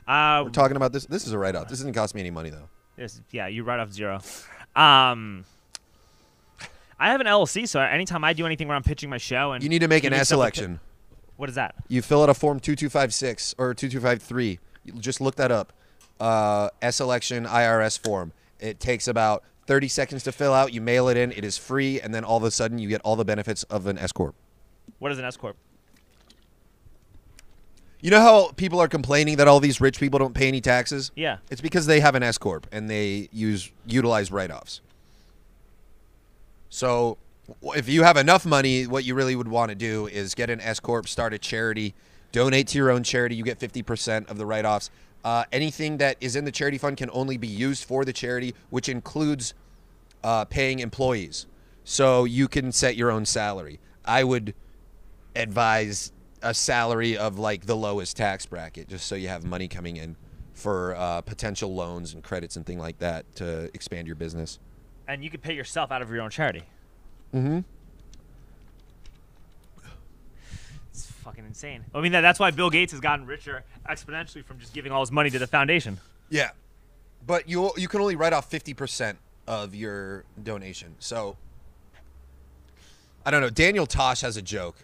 [0.07, 1.05] Uh, We're talking about this.
[1.05, 1.69] This is a write off.
[1.69, 2.69] This doesn't cost me any money though.
[2.97, 4.21] This, yeah, you write off zero.
[4.75, 5.45] Um,
[6.99, 9.63] I have an LLC, so anytime I do anything where I'm pitching my show and
[9.63, 10.81] You need to make an S stuff a pi- election.
[11.37, 11.75] What is that?
[11.89, 14.59] You fill out a form 2256 or 2253.
[14.99, 15.73] Just look that up.
[16.19, 18.33] Uh, S election IRS form.
[18.61, 20.73] It takes about 30 seconds to fill out.
[20.73, 21.33] You mail it in.
[21.33, 23.87] It is free, and then all of a sudden you get all the benefits of
[23.87, 24.35] an S corp.
[24.99, 25.57] What is an S corp?
[28.01, 31.11] You know how people are complaining that all these rich people don't pay any taxes?
[31.17, 31.39] Yeah.
[31.51, 34.81] It's because they have an S corp and they use utilize write-offs.
[36.71, 37.19] So,
[37.63, 40.61] if you have enough money, what you really would want to do is get an
[40.61, 41.95] S corp, start a charity,
[42.31, 43.35] donate to your own charity.
[43.35, 44.91] You get fifty percent of the write-offs.
[45.25, 48.55] Uh, anything that is in the charity fund can only be used for the charity,
[48.71, 49.55] which includes
[50.23, 51.47] uh, paying employees.
[51.85, 53.81] So you can set your own salary.
[54.05, 54.55] I would
[55.35, 56.13] advise
[56.43, 60.17] a salary of like the lowest tax bracket, just so you have money coming in
[60.53, 64.59] for uh, potential loans and credits and thing like that to expand your business.
[65.07, 66.63] And you could pay yourself out of your own charity.
[67.35, 67.61] Mm-hmm.
[70.91, 71.85] It's fucking insane.
[71.95, 75.01] I mean, that, that's why Bill Gates has gotten richer exponentially from just giving all
[75.01, 75.99] his money to the foundation.
[76.31, 76.51] Yeah,
[77.27, 80.95] but you you can only write off fifty percent of your donation.
[80.99, 81.37] So
[83.27, 83.51] I don't know.
[83.51, 84.77] Daniel Tosh has a joke.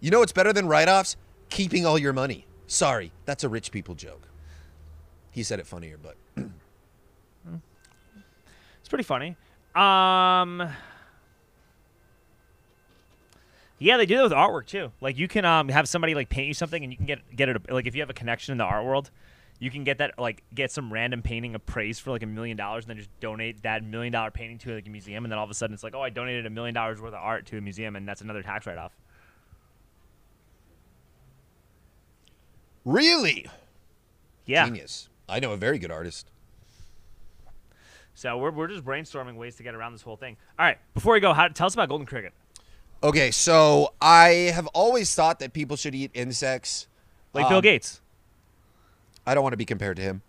[0.00, 1.16] You know what's better than write-offs?
[1.48, 2.46] Keeping all your money.
[2.66, 4.28] Sorry, that's a rich people joke.
[5.30, 6.16] He said it funnier, but
[8.80, 9.36] It's pretty funny.
[9.74, 10.68] Um,
[13.78, 14.92] yeah, they do that with artwork too.
[15.00, 17.48] Like you can um have somebody like paint you something, and you can get get
[17.48, 19.10] it like if you have a connection in the art world,
[19.58, 22.84] you can get that like get some random painting appraised for like a million dollars,
[22.84, 25.44] and then just donate that million dollar painting to like a museum, and then all
[25.44, 27.58] of a sudden it's like, oh, I donated a million dollars worth of art to
[27.58, 28.92] a museum, and that's another tax write off.
[32.84, 33.46] really
[34.46, 34.64] Yeah.
[34.66, 35.08] genius.
[35.28, 36.30] I know a very good artist.
[38.14, 40.36] So we're we're just brainstorming ways to get around this whole thing.
[40.58, 42.32] All right, before we go, how, tell us about golden cricket.
[43.02, 46.86] Okay, so I have always thought that people should eat insects.
[47.32, 48.00] Like Bill Um, Gates.
[49.26, 50.22] I don't want to be compared to him.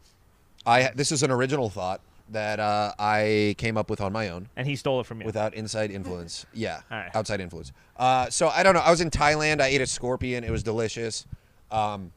[0.66, 4.50] I this is an original thought that uh, I came up with on my own
[4.58, 5.26] And he stole it from you.
[5.26, 6.46] without inside influence.
[6.54, 7.10] Yeah, right.
[7.16, 7.72] outside influence.
[7.96, 8.82] Uh, so I don't know.
[8.82, 9.62] I was in Thailand.
[9.62, 10.44] I ate a scorpion.
[10.44, 11.26] It was delicious.
[11.72, 12.12] Um,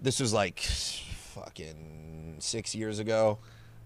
[0.00, 3.38] this was like fucking six years ago,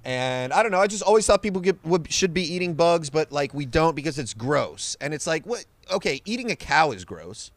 [0.04, 0.80] and I don't know.
[0.80, 3.94] I just always thought people get, would, should be eating bugs, but like we don't
[3.94, 4.96] because it's gross.
[5.00, 5.64] And it's like what?
[5.90, 7.50] Okay, eating a cow is gross.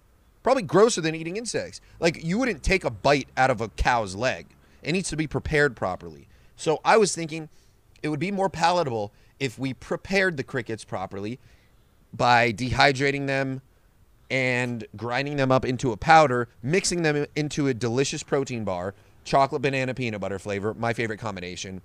[0.44, 1.82] Probably grosser than eating insects.
[2.00, 4.48] Like you wouldn't take a bite out of a cow's leg.
[4.84, 6.28] It needs to be prepared properly.
[6.56, 7.50] So I was thinking
[8.04, 11.40] it would be more palatable if we prepared the crickets properly
[12.14, 13.62] by dehydrating them
[14.30, 18.94] and grinding them up into a powder, mixing them into a delicious protein bar,
[19.24, 21.82] chocolate banana peanut butter flavor, my favorite combination,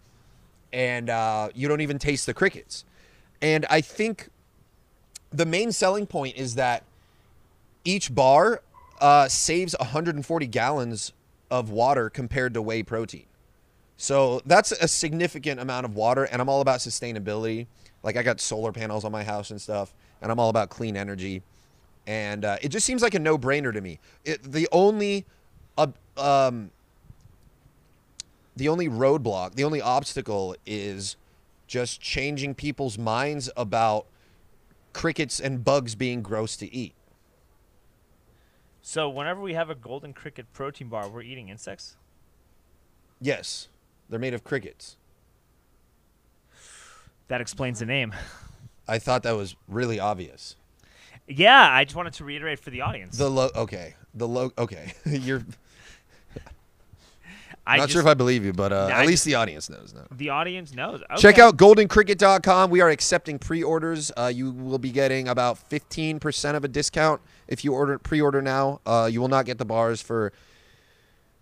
[0.73, 2.85] and uh, you don't even taste the crickets.
[3.43, 4.29] And I think
[5.31, 6.85] the main selling point is that
[7.85, 8.63] each bar
[9.01, 11.13] uh, saves 140 gallons
[11.51, 13.25] of water compared to whey protein.
[13.97, 17.67] So that's a significant amount of water, and I'm all about sustainability.
[18.03, 19.93] Like I got solar panels on my house and stuff,
[20.23, 21.43] and I'm all about clean energy.
[22.07, 23.99] And uh, it just seems like a no-brainer to me.
[24.25, 25.27] It, the only,
[25.77, 26.71] uh, um,
[28.61, 31.17] the only roadblock, the only obstacle is
[31.67, 34.05] just changing people's minds about
[34.93, 36.93] crickets and bugs being gross to eat.
[38.83, 41.97] So whenever we have a golden cricket protein bar, we're eating insects.
[43.19, 43.69] Yes,
[44.11, 44.99] they're made of crickets.
[47.29, 48.13] That explains the name.
[48.87, 50.57] I thought that was really obvious.
[51.27, 53.17] Yeah, I just wanted to reiterate for the audience.
[53.17, 53.95] The lo okay.
[54.13, 54.93] The lo okay.
[55.07, 55.47] You're
[57.71, 59.71] I not just, sure if I believe you, but uh, at I least the audience
[59.71, 60.07] knows now.
[60.11, 61.03] the audience knows.
[61.19, 62.71] Check out goldencricket.com.
[62.71, 64.11] We are accepting pre-orders.
[64.17, 68.81] Uh, you will be getting about 15% of a discount if you order pre-order now.
[68.87, 70.33] Uh, you will not get the bars for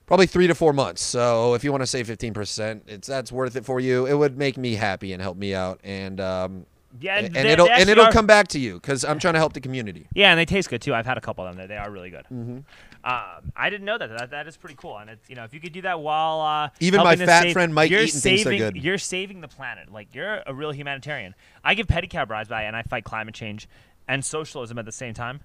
[0.06, 1.02] probably three to four months.
[1.02, 4.06] So if you want to save 15%, it's that's worth it for you.
[4.06, 6.66] It would make me happy and help me out, and um,
[7.00, 9.38] Yeah, and, and, it'll and it'll are- come back to you because I'm trying to
[9.40, 10.06] help the community.
[10.14, 10.94] Yeah, and they taste good too.
[10.94, 11.60] I've had a couple of them.
[11.62, 12.24] They, they are really good.
[12.32, 12.58] Mm-hmm.
[13.04, 14.10] Um, I didn't know that.
[14.10, 14.98] That that is pretty cool.
[14.98, 17.52] And it's you know if you could do that while uh, Even my fat save-
[17.52, 18.82] friend Mike you're Eaton thinks they're saving, good.
[18.82, 19.92] You're saving the planet.
[19.92, 21.34] Like you're a real humanitarian.
[21.62, 23.68] I give pedicab rides by, and I fight climate change
[24.08, 25.40] and socialism at the same time.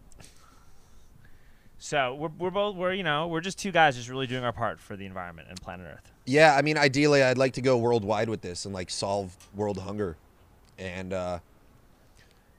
[1.78, 4.54] So we're we're both we're you know we're just two guys just really doing our
[4.54, 6.12] part for the environment and planet Earth.
[6.26, 9.78] Yeah, I mean, ideally, I'd like to go worldwide with this and like solve world
[9.78, 10.16] hunger,
[10.78, 11.40] and uh,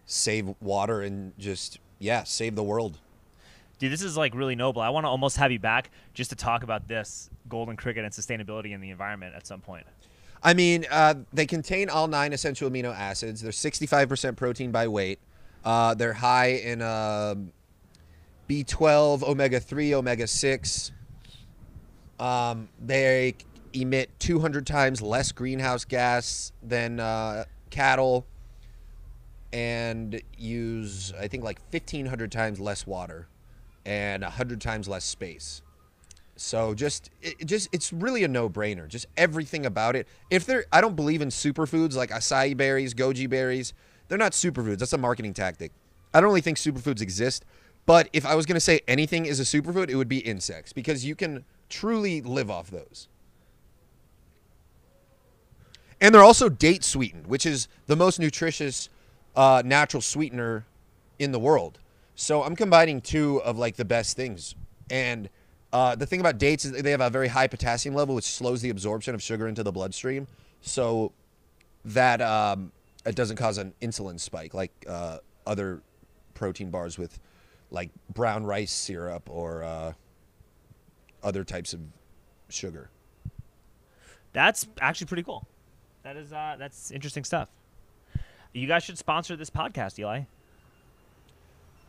[0.06, 2.98] save water and just yeah, save the world.
[3.78, 4.82] Dude, this is like really noble.
[4.82, 8.12] I want to almost have you back just to talk about this golden cricket and
[8.12, 9.86] sustainability in the environment at some point.
[10.42, 13.40] I mean, uh, they contain all nine essential amino acids.
[13.40, 15.18] They're 65% protein by weight.
[15.64, 17.34] Uh, they're high in uh,
[18.48, 20.92] B12, omega 3, omega 6.
[22.20, 23.34] Um, they
[23.72, 28.26] emit 200 times less greenhouse gas than uh, cattle
[29.52, 33.28] and use, I think, like 1,500 times less water
[33.84, 35.62] and 100 times less space.
[36.36, 38.88] So just it just it's really a no-brainer.
[38.88, 40.08] Just everything about it.
[40.30, 43.72] If they're I don't believe in superfoods like acai berries, goji berries.
[44.08, 44.78] They're not superfoods.
[44.78, 45.72] That's a marketing tactic.
[46.12, 47.44] I don't really think superfoods exist.
[47.86, 50.72] But if I was going to say anything is a superfood, it would be insects
[50.72, 53.08] because you can truly live off those.
[56.00, 58.88] And they're also date sweetened, which is the most nutritious
[59.36, 60.66] uh, natural sweetener
[61.18, 61.78] in the world.
[62.14, 64.54] So I'm combining two of like the best things.
[64.90, 65.28] And
[65.72, 68.62] uh, the thing about dates is they have a very high potassium level, which slows
[68.62, 70.28] the absorption of sugar into the bloodstream.
[70.60, 71.12] So
[71.84, 72.72] that um,
[73.04, 75.82] it doesn't cause an insulin spike like uh, other
[76.34, 77.18] protein bars with
[77.70, 79.92] like brown rice syrup or uh,
[81.22, 81.80] other types of
[82.48, 82.90] sugar.
[84.32, 85.46] That's actually pretty cool.
[86.02, 87.50] That is uh, that's interesting stuff.
[88.52, 90.22] You guys should sponsor this podcast, Eli.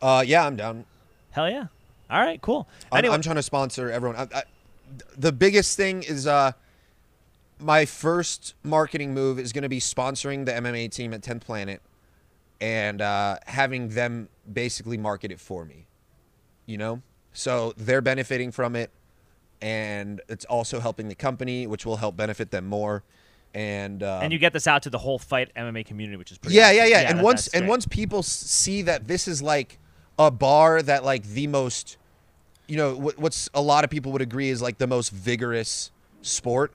[0.02, 0.84] Uh, yeah, I'm down.
[1.30, 1.66] Hell yeah!
[2.10, 2.68] All right, cool.
[2.92, 4.16] I'm, I'm trying to sponsor everyone.
[4.16, 4.42] I, I,
[5.16, 6.52] the biggest thing is uh,
[7.58, 11.80] my first marketing move is going to be sponsoring the MMA team at 10th Planet
[12.60, 15.86] and uh, having them basically market it for me.
[16.66, 18.90] You know, so they're benefiting from it,
[19.62, 23.04] and it's also helping the company, which will help benefit them more.
[23.54, 26.38] And uh, and you get this out to the whole fight MMA community, which is
[26.38, 26.56] pretty.
[26.56, 26.76] yeah, awesome.
[26.76, 27.08] yeah, yeah.
[27.10, 29.78] and that- once and once people see that this is like
[30.18, 31.96] a bar that like the most,
[32.66, 35.90] you know, what, what's a lot of people would agree is like the most vigorous
[36.22, 36.72] sport.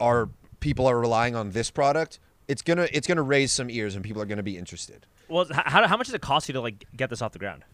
[0.00, 0.28] Are
[0.60, 2.18] people are relying on this product?
[2.48, 5.06] It's gonna it's gonna raise some ears and people are gonna be interested.
[5.28, 7.64] well, how, how much does it cost you to like get this off the ground?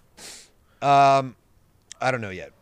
[0.83, 1.37] Um,
[2.01, 2.53] I don't know yet.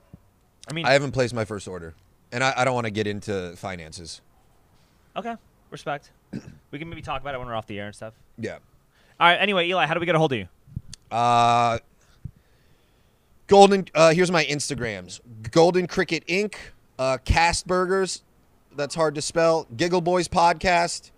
[0.70, 1.94] I mean, I haven't placed my first order,
[2.32, 4.20] and I, I don't want to get into finances.
[5.16, 5.34] okay,
[5.70, 6.10] respect.
[6.70, 8.14] we can maybe talk about it when we're off the air and stuff.
[8.38, 8.58] Yeah.
[9.18, 9.36] All right.
[9.36, 10.48] Anyway, Eli, how do we get a hold of you?
[11.10, 11.78] Uh,
[13.46, 13.86] Golden.
[13.94, 16.54] Uh, here's my Instagrams: Golden Cricket Inc.
[16.98, 18.22] Uh, Cast Burgers.
[18.74, 19.66] That's hard to spell.
[19.76, 21.10] Giggle Boys Podcast.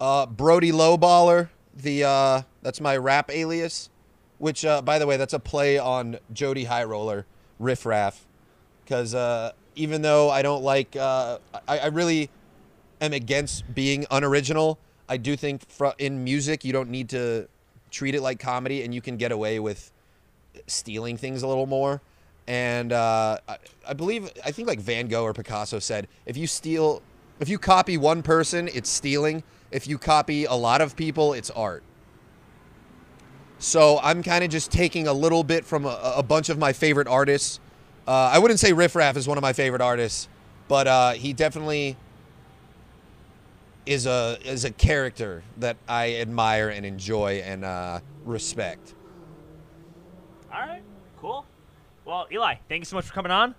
[0.00, 1.48] Uh, Brody Lowballer.
[1.74, 3.90] The uh, that's my rap alias.
[4.38, 7.24] Which, uh, by the way, that's a play on Jody High Roller,
[7.58, 8.26] Riff Raff.
[8.84, 12.30] Because uh, even though I don't like, uh, I, I really
[13.00, 14.78] am against being unoriginal.
[15.08, 17.48] I do think fr- in music you don't need to
[17.90, 19.92] treat it like comedy, and you can get away with
[20.66, 22.00] stealing things a little more.
[22.46, 23.58] And uh, I,
[23.88, 27.02] I believe I think like Van Gogh or Picasso said, if you steal,
[27.40, 29.42] if you copy one person, it's stealing.
[29.70, 31.82] If you copy a lot of people, it's art.
[33.58, 36.72] So I'm kind of just taking a little bit from a, a bunch of my
[36.72, 37.58] favorite artists.
[38.06, 40.28] Uh, I wouldn't say Riff Raff is one of my favorite artists,
[40.68, 41.96] but uh, he definitely
[43.86, 48.94] is a is a character that I admire and enjoy and uh, respect.
[50.52, 50.82] All right,
[51.18, 51.46] cool.
[52.04, 53.54] Well, Eli, thank you so much for coming on.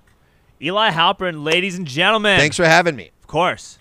[0.62, 2.40] Eli Halpern, ladies and gentlemen.
[2.40, 3.12] Thanks for having me.
[3.22, 3.78] Of course.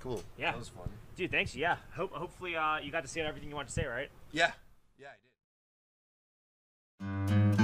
[0.00, 0.22] Cool.
[0.36, 0.50] Yeah.
[0.50, 0.88] That was fun.
[1.14, 1.54] Dude, thanks.
[1.54, 1.76] Yeah.
[1.94, 4.08] Hope, hopefully uh, you got to say everything you wanted to say, right?
[4.32, 4.50] Yeah.
[4.98, 5.08] Yeah,
[7.00, 7.61] I did.